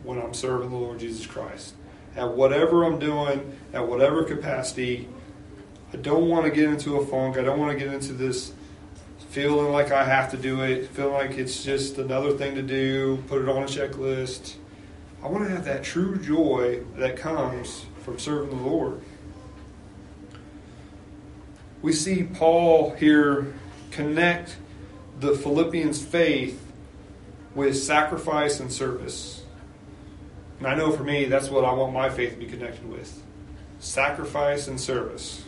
when 0.02 0.20
I'm 0.20 0.34
serving 0.34 0.70
the 0.70 0.76
Lord 0.76 1.00
Jesus 1.00 1.26
Christ. 1.26 1.74
At 2.16 2.32
whatever 2.32 2.84
I'm 2.84 2.98
doing, 2.98 3.56
at 3.72 3.86
whatever 3.86 4.24
capacity, 4.24 5.08
I 5.92 5.96
don't 5.96 6.28
want 6.28 6.44
to 6.46 6.50
get 6.50 6.64
into 6.64 6.96
a 6.96 7.06
funk. 7.06 7.36
I 7.38 7.42
don't 7.42 7.58
want 7.58 7.72
to 7.72 7.78
get 7.84 7.92
into 7.92 8.12
this 8.12 8.52
feeling 9.30 9.72
like 9.72 9.92
I 9.92 10.04
have 10.04 10.30
to 10.30 10.36
do 10.36 10.62
it, 10.62 10.88
feeling 10.90 11.14
like 11.14 11.32
it's 11.32 11.62
just 11.62 11.98
another 11.98 12.32
thing 12.32 12.54
to 12.54 12.62
do, 12.62 13.22
put 13.28 13.42
it 13.42 13.48
on 13.48 13.62
a 13.62 13.66
checklist. 13.66 14.54
I 15.22 15.28
want 15.28 15.44
to 15.44 15.50
have 15.50 15.64
that 15.64 15.84
true 15.84 16.18
joy 16.18 16.80
that 16.96 17.16
comes 17.16 17.84
from 18.04 18.18
serving 18.18 18.50
the 18.50 18.68
Lord 18.68 19.02
we 21.82 21.92
see 21.92 22.24
Paul 22.24 22.90
here 22.94 23.54
connect 23.90 24.56
the 25.20 25.34
Philippians' 25.34 26.04
faith 26.04 26.64
with 27.54 27.76
sacrifice 27.76 28.60
and 28.60 28.72
service. 28.72 29.42
And 30.58 30.66
I 30.66 30.74
know 30.74 30.90
for 30.92 31.04
me, 31.04 31.26
that's 31.26 31.50
what 31.50 31.64
I 31.64 31.72
want 31.72 31.92
my 31.92 32.10
faith 32.10 32.32
to 32.32 32.36
be 32.36 32.46
connected 32.46 32.88
with 32.88 33.22
sacrifice 33.78 34.66
and 34.66 34.80
service. 34.80 35.44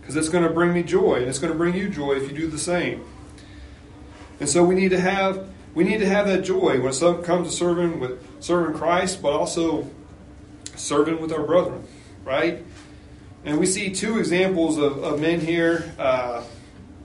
Because 0.00 0.16
it's 0.16 0.28
going 0.28 0.44
to 0.44 0.50
bring 0.50 0.72
me 0.72 0.82
joy, 0.82 1.16
and 1.16 1.26
it's 1.26 1.38
going 1.38 1.52
to 1.52 1.58
bring 1.58 1.74
you 1.74 1.88
joy 1.88 2.12
if 2.12 2.30
you 2.30 2.36
do 2.36 2.46
the 2.46 2.58
same. 2.58 3.04
And 4.40 4.48
so 4.48 4.64
we 4.64 4.74
need 4.74 4.90
to 4.90 5.00
have 5.00 5.48
we 5.74 5.84
need 5.84 5.98
to 5.98 6.06
have 6.06 6.26
that 6.26 6.42
joy 6.42 6.80
when 6.80 6.92
it 6.92 7.24
comes 7.24 7.50
to 7.50 7.54
serving 7.54 8.00
with 8.00 8.26
serving 8.42 8.76
Christ, 8.76 9.20
but 9.20 9.32
also 9.32 9.90
serving 10.74 11.20
with 11.20 11.32
our 11.32 11.42
brethren, 11.42 11.84
right? 12.24 12.64
And 13.46 13.60
we 13.60 13.66
see 13.66 13.90
two 13.90 14.18
examples 14.18 14.76
of, 14.76 15.04
of 15.04 15.20
men 15.20 15.40
here 15.40 15.94
uh, 16.00 16.42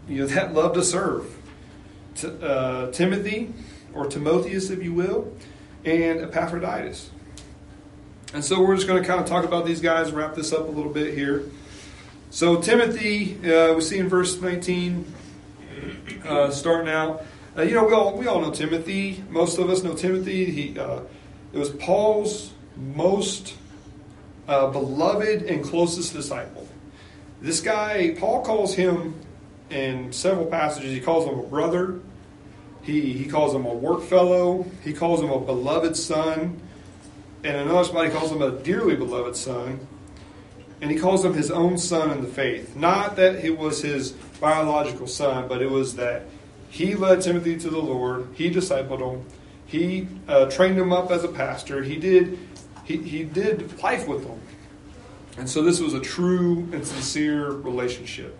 you 0.07 0.21
know, 0.21 0.25
that 0.25 0.55
love 0.55 0.73
to 0.73 0.83
serve 0.83 1.33
T- 2.15 2.31
uh, 2.41 2.89
Timothy, 2.91 3.53
or 3.93 4.07
Timotheus, 4.07 4.71
if 4.71 4.83
you 4.83 4.91
will, 4.91 5.31
and 5.85 6.19
Epaphroditus. 6.19 7.11
And 8.33 8.43
so 8.43 8.59
we're 8.59 8.75
just 8.75 8.87
going 8.87 9.01
to 9.01 9.07
kind 9.07 9.21
of 9.21 9.27
talk 9.27 9.45
about 9.45 9.67
these 9.67 9.81
guys, 9.81 10.11
wrap 10.11 10.33
this 10.33 10.51
up 10.51 10.67
a 10.67 10.71
little 10.71 10.91
bit 10.91 11.13
here. 11.13 11.43
So, 12.31 12.59
Timothy, 12.59 13.37
uh, 13.47 13.75
we 13.75 13.81
see 13.81 13.99
in 13.99 14.09
verse 14.09 14.41
19, 14.41 15.13
uh, 16.25 16.49
starting 16.49 16.89
out. 16.89 17.23
Uh, 17.55 17.61
you 17.61 17.75
know, 17.75 17.85
we 17.85 17.93
all, 17.93 18.17
we 18.17 18.25
all 18.25 18.41
know 18.41 18.51
Timothy. 18.51 19.23
Most 19.29 19.59
of 19.59 19.69
us 19.69 19.83
know 19.83 19.93
Timothy. 19.93 20.45
He, 20.45 20.79
uh, 20.79 21.01
it 21.53 21.59
was 21.59 21.69
Paul's 21.69 22.53
most 22.77 23.57
uh, 24.51 24.67
beloved 24.67 25.43
and 25.43 25.63
closest 25.63 26.13
disciple. 26.13 26.67
This 27.39 27.61
guy, 27.61 28.15
Paul 28.19 28.43
calls 28.43 28.75
him 28.75 29.15
in 29.69 30.11
several 30.11 30.45
passages, 30.45 30.91
he 30.91 30.99
calls 30.99 31.25
him 31.25 31.39
a 31.39 31.43
brother. 31.43 32.01
He, 32.83 33.13
he 33.13 33.25
calls 33.25 33.55
him 33.55 33.65
a 33.65 33.73
work 33.73 34.01
fellow. 34.01 34.65
He 34.83 34.91
calls 34.91 35.21
him 35.21 35.29
a 35.29 35.39
beloved 35.39 35.95
son. 35.95 36.59
And 37.43 37.57
another 37.57 37.85
spot, 37.85 38.05
he 38.05 38.11
calls 38.11 38.31
him 38.31 38.41
a 38.41 38.51
dearly 38.51 38.95
beloved 38.95 39.37
son. 39.37 39.87
And 40.81 40.91
he 40.91 40.97
calls 40.97 41.23
him 41.23 41.33
his 41.33 41.49
own 41.49 41.77
son 41.77 42.11
in 42.11 42.21
the 42.21 42.27
faith. 42.27 42.75
Not 42.75 43.15
that 43.15 43.45
it 43.45 43.57
was 43.57 43.81
his 43.81 44.11
biological 44.41 45.07
son, 45.07 45.47
but 45.47 45.61
it 45.61 45.69
was 45.69 45.95
that 45.95 46.23
he 46.69 46.95
led 46.95 47.21
Timothy 47.21 47.57
to 47.59 47.69
the 47.69 47.79
Lord. 47.79 48.27
He 48.33 48.49
discipled 48.49 48.99
him. 48.99 49.25
He 49.67 50.07
uh, 50.27 50.47
trained 50.47 50.77
him 50.77 50.91
up 50.91 51.11
as 51.11 51.23
a 51.23 51.29
pastor. 51.29 51.83
He 51.83 51.95
did, 51.95 52.37
he, 52.83 52.97
he 52.97 53.23
did 53.23 53.81
life 53.81 54.07
with 54.07 54.23
them. 54.23 54.39
And 55.37 55.49
so 55.49 55.61
this 55.61 55.79
was 55.79 55.93
a 55.93 55.99
true 55.99 56.69
and 56.73 56.85
sincere 56.85 57.51
relationship. 57.51 58.37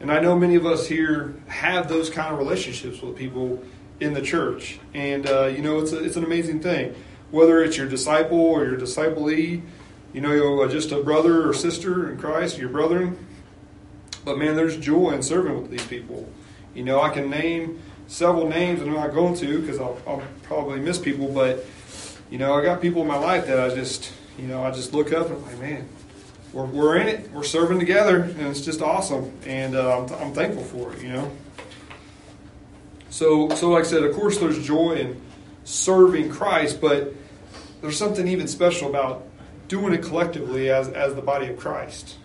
And 0.00 0.12
I 0.12 0.20
know 0.20 0.38
many 0.38 0.54
of 0.54 0.66
us 0.66 0.86
here 0.86 1.34
have 1.48 1.88
those 1.88 2.10
kind 2.10 2.32
of 2.32 2.38
relationships 2.38 3.00
with 3.00 3.16
people 3.16 3.62
in 3.98 4.14
the 4.14 4.22
church. 4.22 4.78
And, 4.94 5.26
uh, 5.26 5.46
you 5.46 5.62
know, 5.62 5.80
it's, 5.80 5.92
a, 5.92 6.04
it's 6.04 6.16
an 6.16 6.24
amazing 6.24 6.60
thing. 6.60 6.94
Whether 7.30 7.62
it's 7.62 7.76
your 7.76 7.88
disciple 7.88 8.38
or 8.38 8.64
your 8.64 8.76
disciplee, 8.76 9.62
you 10.12 10.20
know, 10.20 10.32
you're 10.32 10.68
just 10.68 10.92
a 10.92 11.02
brother 11.02 11.48
or 11.48 11.52
sister 11.52 12.10
in 12.10 12.18
Christ, 12.18 12.58
your 12.58 12.68
brethren. 12.68 13.26
But 14.24 14.38
man, 14.38 14.54
there's 14.54 14.76
joy 14.76 15.10
in 15.10 15.22
serving 15.22 15.60
with 15.60 15.70
these 15.70 15.86
people. 15.86 16.28
You 16.74 16.84
know, 16.84 17.00
I 17.00 17.10
can 17.10 17.30
name 17.30 17.80
several 18.06 18.48
names, 18.48 18.80
and 18.80 18.90
I'm 18.90 18.96
not 18.96 19.14
going 19.14 19.34
to 19.36 19.60
because 19.60 19.80
I'll, 19.80 19.98
I'll 20.06 20.22
probably 20.42 20.80
miss 20.80 20.98
people. 20.98 21.28
But 21.28 21.64
you 22.30 22.38
know, 22.38 22.54
I 22.54 22.62
got 22.62 22.80
people 22.80 23.02
in 23.02 23.08
my 23.08 23.18
life 23.18 23.46
that 23.46 23.60
I 23.60 23.74
just, 23.74 24.12
you 24.38 24.46
know, 24.46 24.62
I 24.62 24.70
just 24.70 24.92
look 24.92 25.12
up 25.12 25.28
and 25.28 25.36
I'm 25.36 25.44
like, 25.44 25.58
man, 25.58 25.88
we're, 26.52 26.64
we're 26.64 26.96
in 26.96 27.08
it. 27.08 27.30
We're 27.32 27.44
serving 27.44 27.78
together, 27.78 28.22
and 28.22 28.40
it's 28.42 28.62
just 28.62 28.80
awesome. 28.80 29.32
And 29.44 29.76
uh, 29.76 29.98
I'm, 29.98 30.12
I'm 30.14 30.32
thankful 30.34 30.64
for 30.64 30.92
it. 30.94 31.02
You 31.02 31.10
know. 31.10 31.32
So, 33.10 33.48
so 33.50 33.70
like 33.70 33.84
I 33.84 33.86
said, 33.86 34.02
of 34.02 34.14
course, 34.14 34.38
there's 34.38 34.64
joy 34.64 34.92
in 34.92 35.20
serving 35.64 36.30
Christ, 36.30 36.80
but 36.80 37.14
there's 37.80 37.98
something 37.98 38.26
even 38.28 38.48
special 38.48 38.88
about 38.88 39.26
doing 39.68 39.94
it 39.94 40.02
collectively 40.02 40.70
as, 40.70 40.88
as 40.88 41.14
the 41.14 41.22
body 41.22 41.48
of 41.48 41.58
Christ. 41.58 42.16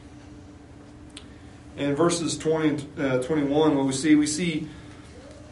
In 1.78 1.96
verses 1.96 2.38
20 2.38 2.88
uh, 3.00 3.20
21, 3.20 3.78
what 3.78 3.86
we 3.86 3.94
see, 3.94 4.16
we 4.16 4.28
see 4.28 4.68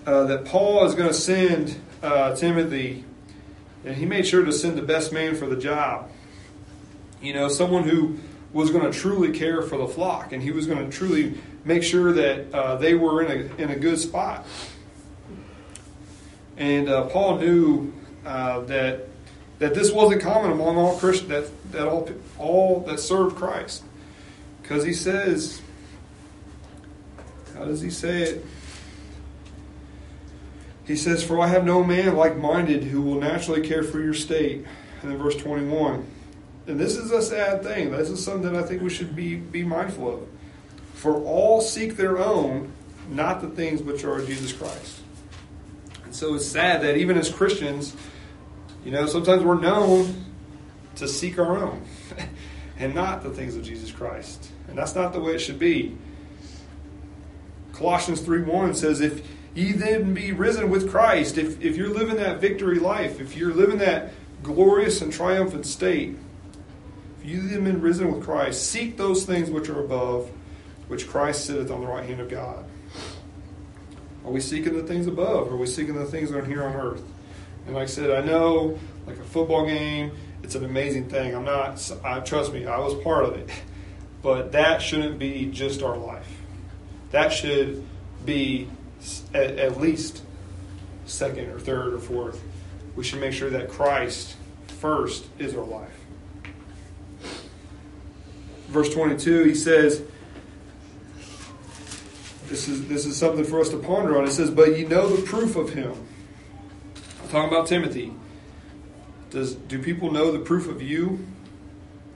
uh, 0.05 0.23
that 0.25 0.45
Paul 0.45 0.85
is 0.85 0.93
going 0.93 1.07
to 1.07 1.13
send 1.13 1.79
uh, 2.03 2.35
Timothy, 2.35 3.05
and 3.85 3.95
he 3.95 4.05
made 4.05 4.27
sure 4.27 4.43
to 4.43 4.51
send 4.51 4.77
the 4.77 4.81
best 4.81 5.11
man 5.11 5.35
for 5.35 5.47
the 5.47 5.55
job. 5.55 6.09
You 7.21 7.33
know, 7.33 7.47
someone 7.47 7.83
who 7.83 8.17
was 8.53 8.71
going 8.71 8.89
to 8.91 8.97
truly 8.97 9.37
care 9.37 9.61
for 9.61 9.77
the 9.77 9.87
flock, 9.87 10.31
and 10.31 10.41
he 10.41 10.51
was 10.51 10.65
going 10.65 10.89
to 10.89 10.97
truly 10.97 11.35
make 11.65 11.83
sure 11.83 12.13
that 12.13 12.53
uh, 12.53 12.75
they 12.77 12.93
were 12.93 13.23
in 13.23 13.31
a, 13.31 13.55
in 13.61 13.69
a 13.69 13.75
good 13.75 13.99
spot. 13.99 14.45
And 16.57 16.89
uh, 16.89 17.05
Paul 17.05 17.39
knew 17.39 17.93
uh, 18.25 18.61
that 18.61 19.09
that 19.59 19.73
this 19.73 19.91
wasn't 19.91 20.21
common 20.21 20.51
among 20.51 20.77
all 20.77 20.97
Christians, 20.97 21.29
that, 21.29 21.71
that 21.73 21.87
all, 21.87 22.09
all 22.37 22.79
that 22.87 22.99
served 22.99 23.35
Christ. 23.35 23.83
Because 24.61 24.85
he 24.85 24.93
says, 24.93 25.61
how 27.53 27.65
does 27.65 27.81
he 27.81 27.89
say 27.89 28.21
it? 28.23 28.45
He 30.89 30.95
says, 30.95 31.23
For 31.23 31.39
I 31.39 31.45
have 31.45 31.65
no 31.65 31.83
man 31.83 32.15
like 32.15 32.35
minded 32.35 32.85
who 32.85 33.03
will 33.03 33.21
naturally 33.21 33.61
care 33.61 33.83
for 33.83 34.01
your 34.01 34.15
state. 34.15 34.65
And 35.03 35.11
then 35.11 35.19
verse 35.19 35.35
21. 35.35 36.03
And 36.65 36.79
this 36.79 36.97
is 36.97 37.11
a 37.11 37.21
sad 37.21 37.61
thing. 37.61 37.91
This 37.91 38.09
is 38.09 38.25
something 38.25 38.51
that 38.51 38.55
I 38.55 38.65
think 38.65 38.81
we 38.81 38.89
should 38.89 39.15
be, 39.15 39.35
be 39.35 39.63
mindful 39.63 40.11
of. 40.11 40.27
For 40.95 41.21
all 41.23 41.61
seek 41.61 41.95
their 41.95 42.17
own, 42.17 42.71
not 43.07 43.39
the 43.39 43.49
things 43.49 43.83
which 43.83 44.03
are 44.03 44.19
Jesus 44.25 44.51
Christ. 44.51 45.01
And 46.05 46.15
so 46.15 46.33
it's 46.33 46.47
sad 46.47 46.81
that 46.81 46.97
even 46.97 47.19
as 47.19 47.29
Christians, 47.29 47.95
you 48.83 48.89
know, 48.89 49.05
sometimes 49.05 49.43
we're 49.43 49.59
known 49.59 50.25
to 50.95 51.07
seek 51.07 51.37
our 51.37 51.55
own 51.55 51.85
and 52.79 52.95
not 52.95 53.21
the 53.21 53.29
things 53.29 53.55
of 53.55 53.61
Jesus 53.61 53.91
Christ. 53.91 54.49
And 54.67 54.75
that's 54.75 54.95
not 54.95 55.13
the 55.13 55.19
way 55.19 55.35
it 55.35 55.39
should 55.39 55.59
be. 55.59 55.95
Colossians 57.73 58.21
3 58.21 58.41
1 58.41 58.73
says, 58.73 59.01
If 59.01 59.21
ye 59.55 59.71
then 59.73 60.13
be 60.13 60.31
risen 60.31 60.69
with 60.69 60.89
Christ, 60.89 61.37
if, 61.37 61.61
if 61.61 61.75
you're 61.75 61.89
living 61.89 62.17
that 62.17 62.39
victory 62.39 62.79
life, 62.79 63.19
if 63.19 63.35
you're 63.35 63.53
living 63.53 63.79
that 63.79 64.11
glorious 64.43 65.01
and 65.01 65.11
triumphant 65.11 65.65
state, 65.65 66.17
if 67.19 67.29
you 67.29 67.41
then 67.47 67.63
been 67.63 67.81
risen 67.81 68.13
with 68.13 68.23
Christ, 68.23 68.69
seek 68.69 68.97
those 68.97 69.25
things 69.25 69.49
which 69.49 69.69
are 69.69 69.83
above, 69.83 70.29
which 70.87 71.07
Christ 71.07 71.45
sitteth 71.45 71.69
on 71.71 71.81
the 71.81 71.87
right 71.87 72.07
hand 72.07 72.21
of 72.21 72.29
God. 72.29 72.65
Are 74.23 74.31
we 74.31 74.39
seeking 74.39 74.75
the 74.75 74.83
things 74.83 75.07
above? 75.07 75.47
Or 75.47 75.53
are 75.53 75.57
we 75.57 75.65
seeking 75.65 75.95
the 75.95 76.05
things 76.05 76.31
that 76.31 76.37
are 76.37 76.45
here 76.45 76.63
on 76.63 76.75
earth? 76.75 77.03
And 77.65 77.75
like 77.75 77.83
I 77.83 77.87
said, 77.87 78.11
I 78.11 78.25
know 78.25 78.79
like 79.05 79.17
a 79.17 79.23
football 79.23 79.65
game, 79.65 80.11
it's 80.43 80.55
an 80.55 80.63
amazing 80.63 81.09
thing. 81.09 81.35
I'm 81.35 81.45
not, 81.45 81.91
I, 82.03 82.19
trust 82.19 82.53
me, 82.53 82.65
I 82.65 82.79
was 82.79 82.95
part 83.03 83.25
of 83.25 83.35
it. 83.35 83.49
But 84.21 84.51
that 84.51 84.81
shouldn't 84.81 85.17
be 85.17 85.45
just 85.45 85.81
our 85.81 85.95
life. 85.95 86.27
That 87.11 87.31
should 87.31 87.85
be 88.25 88.67
at, 89.33 89.57
at 89.57 89.79
least 89.79 90.23
second 91.05 91.49
or 91.49 91.59
third 91.59 91.93
or 91.93 91.99
fourth. 91.99 92.41
We 92.95 93.03
should 93.03 93.19
make 93.19 93.33
sure 93.33 93.49
that 93.49 93.69
Christ 93.69 94.35
first 94.67 95.27
is 95.37 95.55
our 95.55 95.63
life. 95.63 96.05
Verse 98.67 98.93
22, 98.93 99.45
he 99.45 99.55
says, 99.55 100.03
this 102.47 102.67
is, 102.67 102.87
this 102.87 103.05
is 103.05 103.15
something 103.15 103.43
for 103.43 103.59
us 103.61 103.69
to 103.69 103.77
ponder 103.77 104.17
on. 104.17 104.25
It 104.25 104.31
says, 104.31 104.49
But 104.49 104.77
ye 104.77 104.85
know 104.85 105.07
the 105.15 105.21
proof 105.23 105.55
of 105.55 105.73
him 105.73 106.07
I'm 107.29 107.33
talking 107.33 107.55
about 107.55 107.67
Timothy. 107.67 108.11
Does 109.29 109.53
do 109.53 109.77
people 109.77 110.11
know 110.11 110.31
the 110.31 110.39
proof 110.39 110.67
of 110.67 110.81
you, 110.81 111.27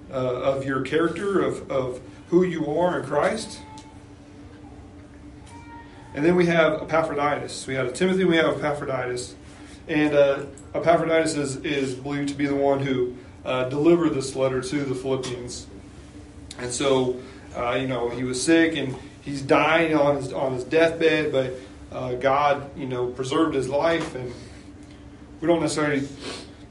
uh, 0.10 0.16
of 0.16 0.66
your 0.66 0.82
character, 0.82 1.40
of, 1.40 1.70
of 1.72 2.02
who 2.30 2.44
you 2.44 2.66
are 2.80 3.00
in 3.00 3.06
Christ? 3.06 3.60
And 6.14 6.24
then 6.24 6.36
we 6.36 6.46
have 6.46 6.82
Epaphroditus. 6.82 7.66
We 7.66 7.74
have 7.76 7.94
Timothy. 7.94 8.24
We 8.24 8.38
have 8.38 8.58
Epaphroditus, 8.58 9.36
and 9.88 10.14
uh, 10.14 10.46
Epaphroditus 10.76 11.36
is, 11.36 11.56
is 11.58 11.96
believed 11.96 12.30
to 12.30 12.36
be 12.36 12.46
the 12.46 12.56
one 12.56 12.80
who 12.80 13.16
uh, 13.46 13.68
delivered 13.70 14.12
this 14.12 14.36
letter 14.36 14.62
to 14.62 14.84
the 14.84 14.96
Philippians. 14.96 15.68
And 16.60 16.72
so, 16.72 17.20
uh, 17.56 17.74
you 17.74 17.88
know, 17.88 18.10
he 18.10 18.24
was 18.24 18.42
sick 18.42 18.78
and 18.78 18.96
he's 19.22 19.42
dying 19.42 19.96
on 19.96 20.18
his 20.18 20.32
on 20.32 20.54
his 20.54 20.64
deathbed, 20.64 21.32
but 21.32 21.54
uh, 21.92 22.14
God, 22.16 22.78
you 22.78 22.86
know, 22.86 23.08
preserved 23.08 23.56
his 23.56 23.68
life 23.68 24.16
and 24.16 24.32
we 25.42 25.48
don't 25.48 25.62
necessarily 25.62 26.08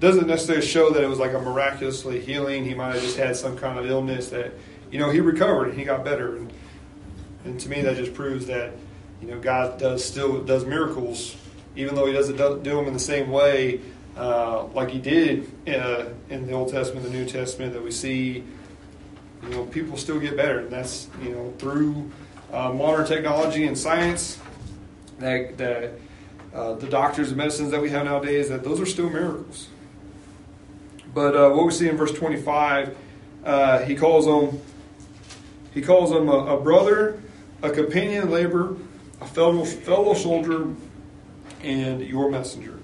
doesn't 0.00 0.26
necessarily 0.26 0.66
show 0.66 0.90
that 0.90 1.02
it 1.02 1.07
was 1.07 1.18
like 1.18 1.35
a 1.35 1.38
miraculously 1.38 2.20
healing. 2.20 2.64
He 2.64 2.74
might 2.74 2.94
have 2.94 3.02
just 3.02 3.16
had 3.16 3.37
some 3.37 3.57
kind 3.57 3.78
of 3.78 3.88
illness 3.88 4.31
that 4.31 4.52
you 4.90 4.98
know 4.98 5.11
he 5.11 5.20
recovered 5.20 5.68
and 5.68 5.78
he 5.78 5.85
got 5.85 6.05
better. 6.05 6.37
And, 6.37 6.52
and 7.44 7.61
to 7.61 7.68
me, 7.68 7.83
that 7.83 7.96
just 7.96 8.14
proves 8.14 8.46
that 8.46 8.72
you 9.22 9.28
know 9.28 9.38
God 9.38 9.78
does 9.78 10.04
still 10.04 10.42
does 10.42 10.66
miracles, 10.66 11.37
even 11.76 11.94
though 11.94 12.06
He 12.06 12.12
doesn't 12.12 12.37
do 12.37 12.76
them 12.76 12.87
in 12.87 12.92
the 12.92 12.98
same 12.98 13.30
way 13.30 13.80
uh, 14.16 14.64
like 14.66 14.90
He 14.90 14.98
did 14.98 15.50
uh, 15.68 16.06
in 16.28 16.46
the 16.46 16.52
Old 16.52 16.70
Testament, 16.70 17.04
the 17.04 17.12
New 17.12 17.24
Testament 17.24 17.72
that 17.72 17.82
we 17.82 17.90
see. 17.90 18.44
You 19.42 19.48
know, 19.48 19.64
people 19.64 19.96
still 19.96 20.20
get 20.20 20.37
better, 20.37 20.61
and 20.61 20.70
that's 20.70 21.08
you 21.22 21.30
know 21.30 21.54
through 21.58 22.11
uh, 22.52 22.72
modern 22.72 23.06
technology 23.06 23.66
and 23.66 23.78
science 23.78 24.38
that 25.18 25.56
that 25.58 25.94
uh, 26.54 26.74
the 26.74 26.87
doctors 26.87 27.28
and 27.28 27.38
medicines 27.38 27.70
that 27.70 27.80
we 27.80 27.90
have 27.90 28.04
nowadays, 28.04 28.48
that 28.50 28.62
those 28.62 28.80
are 28.80 28.87
still 28.87 29.08
miracles. 29.08 29.68
But 31.14 31.35
uh, 31.35 31.50
what 31.50 31.66
we 31.66 31.72
see 31.72 31.88
in 31.88 31.96
verse 31.96 32.12
25, 32.12 32.96
uh, 33.44 33.78
he 33.80 33.94
calls 33.94 34.26
them 34.26 34.61
he 35.74 35.80
calls 35.80 36.11
them 36.11 36.28
a, 36.28 36.56
a, 36.56 36.61
brother, 36.61 37.22
a 37.62 37.70
companion 37.70 38.24
in 38.24 38.30
labor, 38.30 38.76
a 39.23 39.27
fellow 39.27 39.64
fellow 39.64 40.14
soldier, 40.14 40.68
and 41.62 42.00
your 42.02 42.31
messenger. 42.31 42.79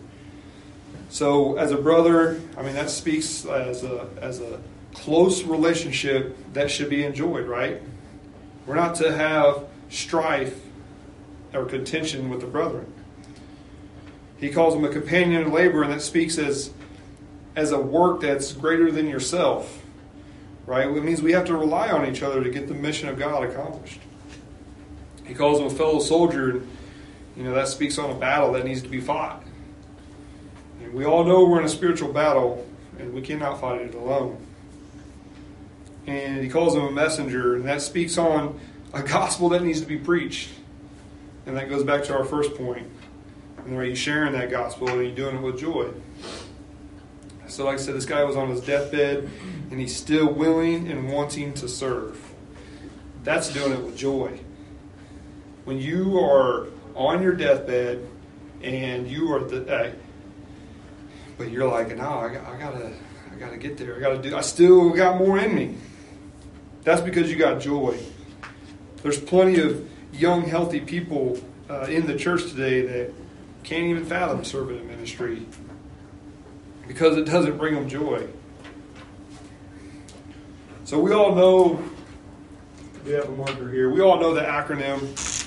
So, 1.10 1.56
as 1.56 1.70
a 1.72 1.78
brother, 1.78 2.40
I 2.56 2.62
mean 2.62 2.74
that 2.74 2.90
speaks 2.90 3.44
as 3.44 3.84
a 3.84 4.08
as 4.20 4.40
a 4.40 4.60
close 4.94 5.42
relationship 5.42 6.36
that 6.54 6.70
should 6.70 6.90
be 6.90 7.04
enjoyed, 7.04 7.46
right? 7.46 7.82
We're 8.66 8.74
not 8.74 8.96
to 8.96 9.16
have 9.16 9.64
strife 9.90 10.60
or 11.54 11.64
contention 11.64 12.28
with 12.28 12.40
the 12.40 12.46
brethren. 12.46 12.92
He 14.38 14.50
calls 14.50 14.74
him 14.74 14.84
a 14.84 14.88
companion 14.88 15.42
in 15.42 15.52
labor, 15.52 15.82
and 15.82 15.92
that 15.92 16.02
speaks 16.02 16.38
as, 16.38 16.70
as 17.56 17.72
a 17.72 17.78
work 17.78 18.20
that's 18.20 18.52
greater 18.52 18.92
than 18.92 19.08
yourself. 19.08 19.82
Right? 20.66 20.86
It 20.86 21.02
means 21.02 21.22
we 21.22 21.32
have 21.32 21.46
to 21.46 21.56
rely 21.56 21.90
on 21.90 22.06
each 22.06 22.22
other 22.22 22.44
to 22.44 22.50
get 22.50 22.68
the 22.68 22.74
mission 22.74 23.08
of 23.08 23.18
God 23.18 23.42
accomplished. 23.42 24.00
He 25.28 25.34
calls 25.34 25.60
him 25.60 25.66
a 25.66 25.70
fellow 25.70 26.00
soldier, 26.00 26.50
and 26.50 26.68
you 27.36 27.44
know 27.44 27.54
that 27.54 27.68
speaks 27.68 27.98
on 27.98 28.10
a 28.10 28.14
battle 28.14 28.52
that 28.54 28.64
needs 28.64 28.82
to 28.82 28.88
be 28.88 29.00
fought. 29.00 29.44
And 30.82 30.92
we 30.94 31.04
all 31.04 31.22
know 31.22 31.44
we're 31.44 31.60
in 31.60 31.66
a 31.66 31.68
spiritual 31.68 32.12
battle, 32.12 32.66
and 32.98 33.12
we 33.12 33.20
cannot 33.20 33.60
fight 33.60 33.82
it 33.82 33.94
alone. 33.94 34.44
And 36.06 36.42
he 36.42 36.48
calls 36.48 36.74
him 36.74 36.82
a 36.82 36.90
messenger, 36.90 37.54
and 37.54 37.66
that 37.66 37.82
speaks 37.82 38.16
on 38.16 38.58
a 38.94 39.02
gospel 39.02 39.50
that 39.50 39.62
needs 39.62 39.82
to 39.82 39.86
be 39.86 39.98
preached. 39.98 40.50
And 41.44 41.56
that 41.56 41.68
goes 41.68 41.82
back 41.82 42.04
to 42.04 42.14
our 42.14 42.24
first 42.24 42.54
point 42.56 42.86
And 43.64 43.78
right, 43.78 43.88
you 43.88 43.94
sharing 43.94 44.32
that 44.32 44.50
gospel 44.50 44.88
and 44.88 44.98
are 44.98 45.02
you 45.02 45.14
doing 45.14 45.36
it 45.36 45.42
with 45.42 45.58
joy. 45.58 45.90
So, 47.46 47.64
like 47.64 47.78
I 47.78 47.80
said, 47.80 47.94
this 47.94 48.04
guy 48.04 48.22
was 48.24 48.36
on 48.36 48.50
his 48.50 48.60
deathbed 48.60 49.30
and 49.70 49.80
he's 49.80 49.96
still 49.96 50.30
willing 50.30 50.90
and 50.90 51.10
wanting 51.10 51.54
to 51.54 51.68
serve. 51.68 52.22
That's 53.24 53.50
doing 53.50 53.72
it 53.72 53.82
with 53.82 53.96
joy. 53.96 54.40
When 55.68 55.78
you 55.78 56.18
are 56.20 56.68
on 56.94 57.22
your 57.22 57.34
deathbed 57.34 58.02
and 58.62 59.06
you 59.06 59.34
are 59.34 59.40
the, 59.44 59.70
uh, 59.70 59.92
but 61.36 61.50
you're 61.50 61.68
like, 61.68 61.94
no, 61.94 62.08
I, 62.08 62.28
I 62.28 62.58
gotta, 62.58 62.90
I 63.30 63.36
gotta 63.38 63.58
get 63.58 63.76
there. 63.76 63.94
I 63.94 64.00
gotta 64.00 64.16
do. 64.16 64.34
I 64.34 64.40
still 64.40 64.88
got 64.94 65.18
more 65.18 65.38
in 65.38 65.54
me. 65.54 65.76
That's 66.84 67.02
because 67.02 67.30
you 67.30 67.36
got 67.36 67.60
joy. 67.60 67.98
There's 69.02 69.20
plenty 69.20 69.60
of 69.60 69.86
young, 70.10 70.44
healthy 70.44 70.80
people 70.80 71.38
uh, 71.68 71.80
in 71.80 72.06
the 72.06 72.16
church 72.16 72.44
today 72.44 72.80
that 72.86 73.12
can't 73.62 73.84
even 73.88 74.06
fathom 74.06 74.44
serving 74.44 74.78
in 74.78 74.88
ministry 74.88 75.44
because 76.86 77.18
it 77.18 77.26
doesn't 77.26 77.58
bring 77.58 77.74
them 77.74 77.90
joy. 77.90 78.26
So 80.86 80.98
we 80.98 81.12
all 81.12 81.34
know, 81.34 81.84
we 83.04 83.12
have 83.12 83.28
a 83.28 83.32
marker 83.32 83.70
here, 83.70 83.90
we 83.90 84.00
all 84.00 84.18
know 84.18 84.32
the 84.32 84.40
acronym, 84.40 85.46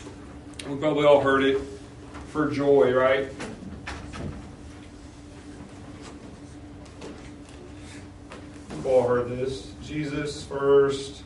we 0.71 0.77
probably 0.77 1.05
all 1.05 1.19
heard 1.19 1.43
it, 1.43 1.59
for 2.29 2.49
joy, 2.49 2.93
right? 2.93 3.27
We've 8.69 8.85
all 8.85 9.05
heard 9.05 9.29
this. 9.29 9.73
Jesus 9.83 10.45
first, 10.45 11.23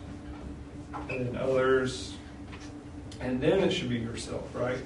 and 1.10 1.28
then 1.28 1.36
others, 1.36 2.16
and 3.20 3.40
then 3.40 3.60
it 3.60 3.72
should 3.72 3.90
be 3.90 3.98
yourself, 3.98 4.50
right? 4.56 4.80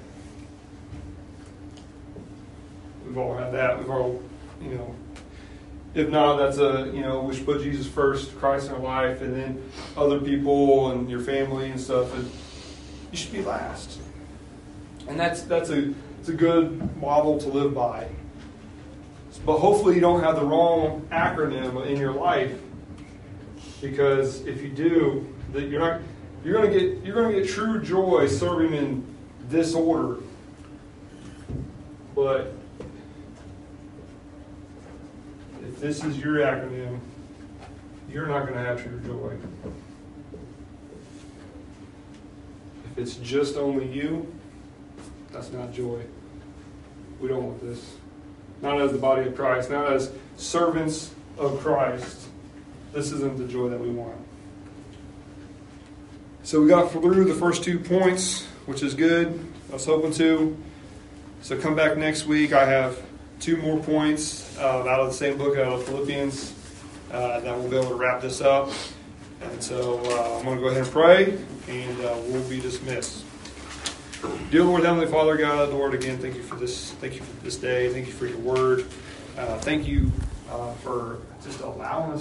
We've 3.06 3.16
all 3.16 3.34
had 3.34 3.52
that. 3.54 3.78
We've 3.78 3.88
all, 3.88 4.22
you 4.60 4.74
know, 4.74 4.94
if 5.94 6.10
not, 6.10 6.36
that's 6.36 6.58
a, 6.58 6.90
you 6.92 7.00
know, 7.00 7.22
we 7.22 7.34
should 7.34 7.46
put 7.46 7.62
Jesus 7.62 7.86
first, 7.86 8.36
Christ 8.38 8.68
in 8.68 8.74
our 8.74 8.80
life, 8.80 9.22
and 9.22 9.34
then 9.34 9.70
other 9.96 10.20
people 10.20 10.90
and 10.90 11.08
your 11.08 11.20
family 11.20 11.70
and 11.70 11.80
stuff. 11.80 12.14
And 12.14 12.30
you 13.10 13.16
should 13.16 13.32
be 13.32 13.42
last. 13.42 13.98
And 15.10 15.18
that's 15.18 15.42
that's 15.42 15.70
a 15.70 15.92
it's 16.20 16.28
a 16.28 16.32
good 16.32 16.96
model 16.98 17.36
to 17.38 17.48
live 17.48 17.74
by. 17.74 18.06
But 19.44 19.58
hopefully 19.58 19.96
you 19.96 20.00
don't 20.00 20.22
have 20.22 20.36
the 20.36 20.44
wrong 20.44 21.04
acronym 21.10 21.84
in 21.84 21.98
your 21.98 22.12
life. 22.12 22.56
Because 23.80 24.46
if 24.46 24.62
you 24.62 24.68
do, 24.68 25.34
that 25.52 25.62
you're 25.62 25.80
not 25.80 26.00
you're 26.44 26.54
gonna 26.54 26.70
get 26.70 27.04
you're 27.04 27.16
gonna 27.16 27.34
get 27.34 27.48
true 27.48 27.82
joy 27.82 28.28
serving 28.28 28.72
in 28.72 29.04
this 29.48 29.74
order. 29.74 30.18
But 32.14 32.54
if 35.64 35.80
this 35.80 36.04
is 36.04 36.18
your 36.18 36.36
acronym, 36.36 37.00
you're 38.08 38.26
not 38.26 38.42
going 38.42 38.54
to 38.54 38.60
have 38.60 38.82
true 38.82 39.00
joy. 39.00 39.36
If 42.92 42.98
it's 42.98 43.14
just 43.16 43.56
only 43.56 43.86
you, 43.86 44.30
that's 45.32 45.50
not 45.52 45.72
joy. 45.72 46.02
We 47.20 47.28
don't 47.28 47.44
want 47.44 47.60
this. 47.60 47.96
Not 48.62 48.80
as 48.80 48.92
the 48.92 48.98
body 48.98 49.26
of 49.26 49.36
Christ, 49.36 49.70
not 49.70 49.92
as 49.92 50.10
servants 50.36 51.12
of 51.38 51.60
Christ. 51.60 52.28
This 52.92 53.12
isn't 53.12 53.38
the 53.38 53.46
joy 53.46 53.68
that 53.68 53.80
we 53.80 53.90
want. 53.90 54.16
So 56.42 56.60
we 56.60 56.68
got 56.68 56.90
through 56.90 57.24
the 57.24 57.34
first 57.34 57.62
two 57.62 57.78
points, 57.78 58.46
which 58.66 58.82
is 58.82 58.94
good. 58.94 59.38
I 59.70 59.74
was 59.74 59.86
hoping 59.86 60.12
to. 60.14 60.56
So 61.42 61.58
come 61.58 61.74
back 61.74 61.96
next 61.96 62.26
week. 62.26 62.52
I 62.52 62.66
have 62.66 63.00
two 63.38 63.56
more 63.56 63.78
points 63.78 64.58
uh, 64.58 64.80
out 64.80 65.00
of 65.00 65.08
the 65.08 65.14
same 65.14 65.38
book, 65.38 65.56
out 65.56 65.72
of 65.72 65.84
Philippians, 65.84 66.54
uh, 67.12 67.40
that 67.40 67.56
we'll 67.56 67.70
be 67.70 67.76
able 67.76 67.88
to 67.88 67.94
wrap 67.94 68.20
this 68.20 68.40
up. 68.40 68.70
And 69.40 69.62
so 69.62 70.00
uh, 70.04 70.38
I'm 70.38 70.44
going 70.44 70.56
to 70.56 70.62
go 70.62 70.68
ahead 70.68 70.82
and 70.82 70.92
pray, 70.92 71.38
and 71.68 72.00
uh, 72.04 72.16
we'll 72.26 72.46
be 72.48 72.60
dismissed. 72.60 73.24
Dear 74.50 74.64
Lord, 74.64 74.84
Heavenly 74.84 75.06
Father, 75.06 75.34
God, 75.36 75.70
Lord, 75.70 75.94
again, 75.94 76.18
thank 76.18 76.34
you 76.34 76.42
for 76.42 76.56
this. 76.56 76.90
Thank 76.92 77.14
you 77.14 77.22
for 77.22 77.42
this 77.42 77.56
day. 77.56 77.90
Thank 77.90 78.06
you 78.06 78.12
for 78.12 78.26
your 78.26 78.36
word. 78.38 78.84
Uh, 79.38 79.56
thank 79.60 79.86
you 79.86 80.12
uh, 80.50 80.74
for 80.74 81.20
just 81.42 81.60
allowing 81.60 82.12
us. 82.12 82.18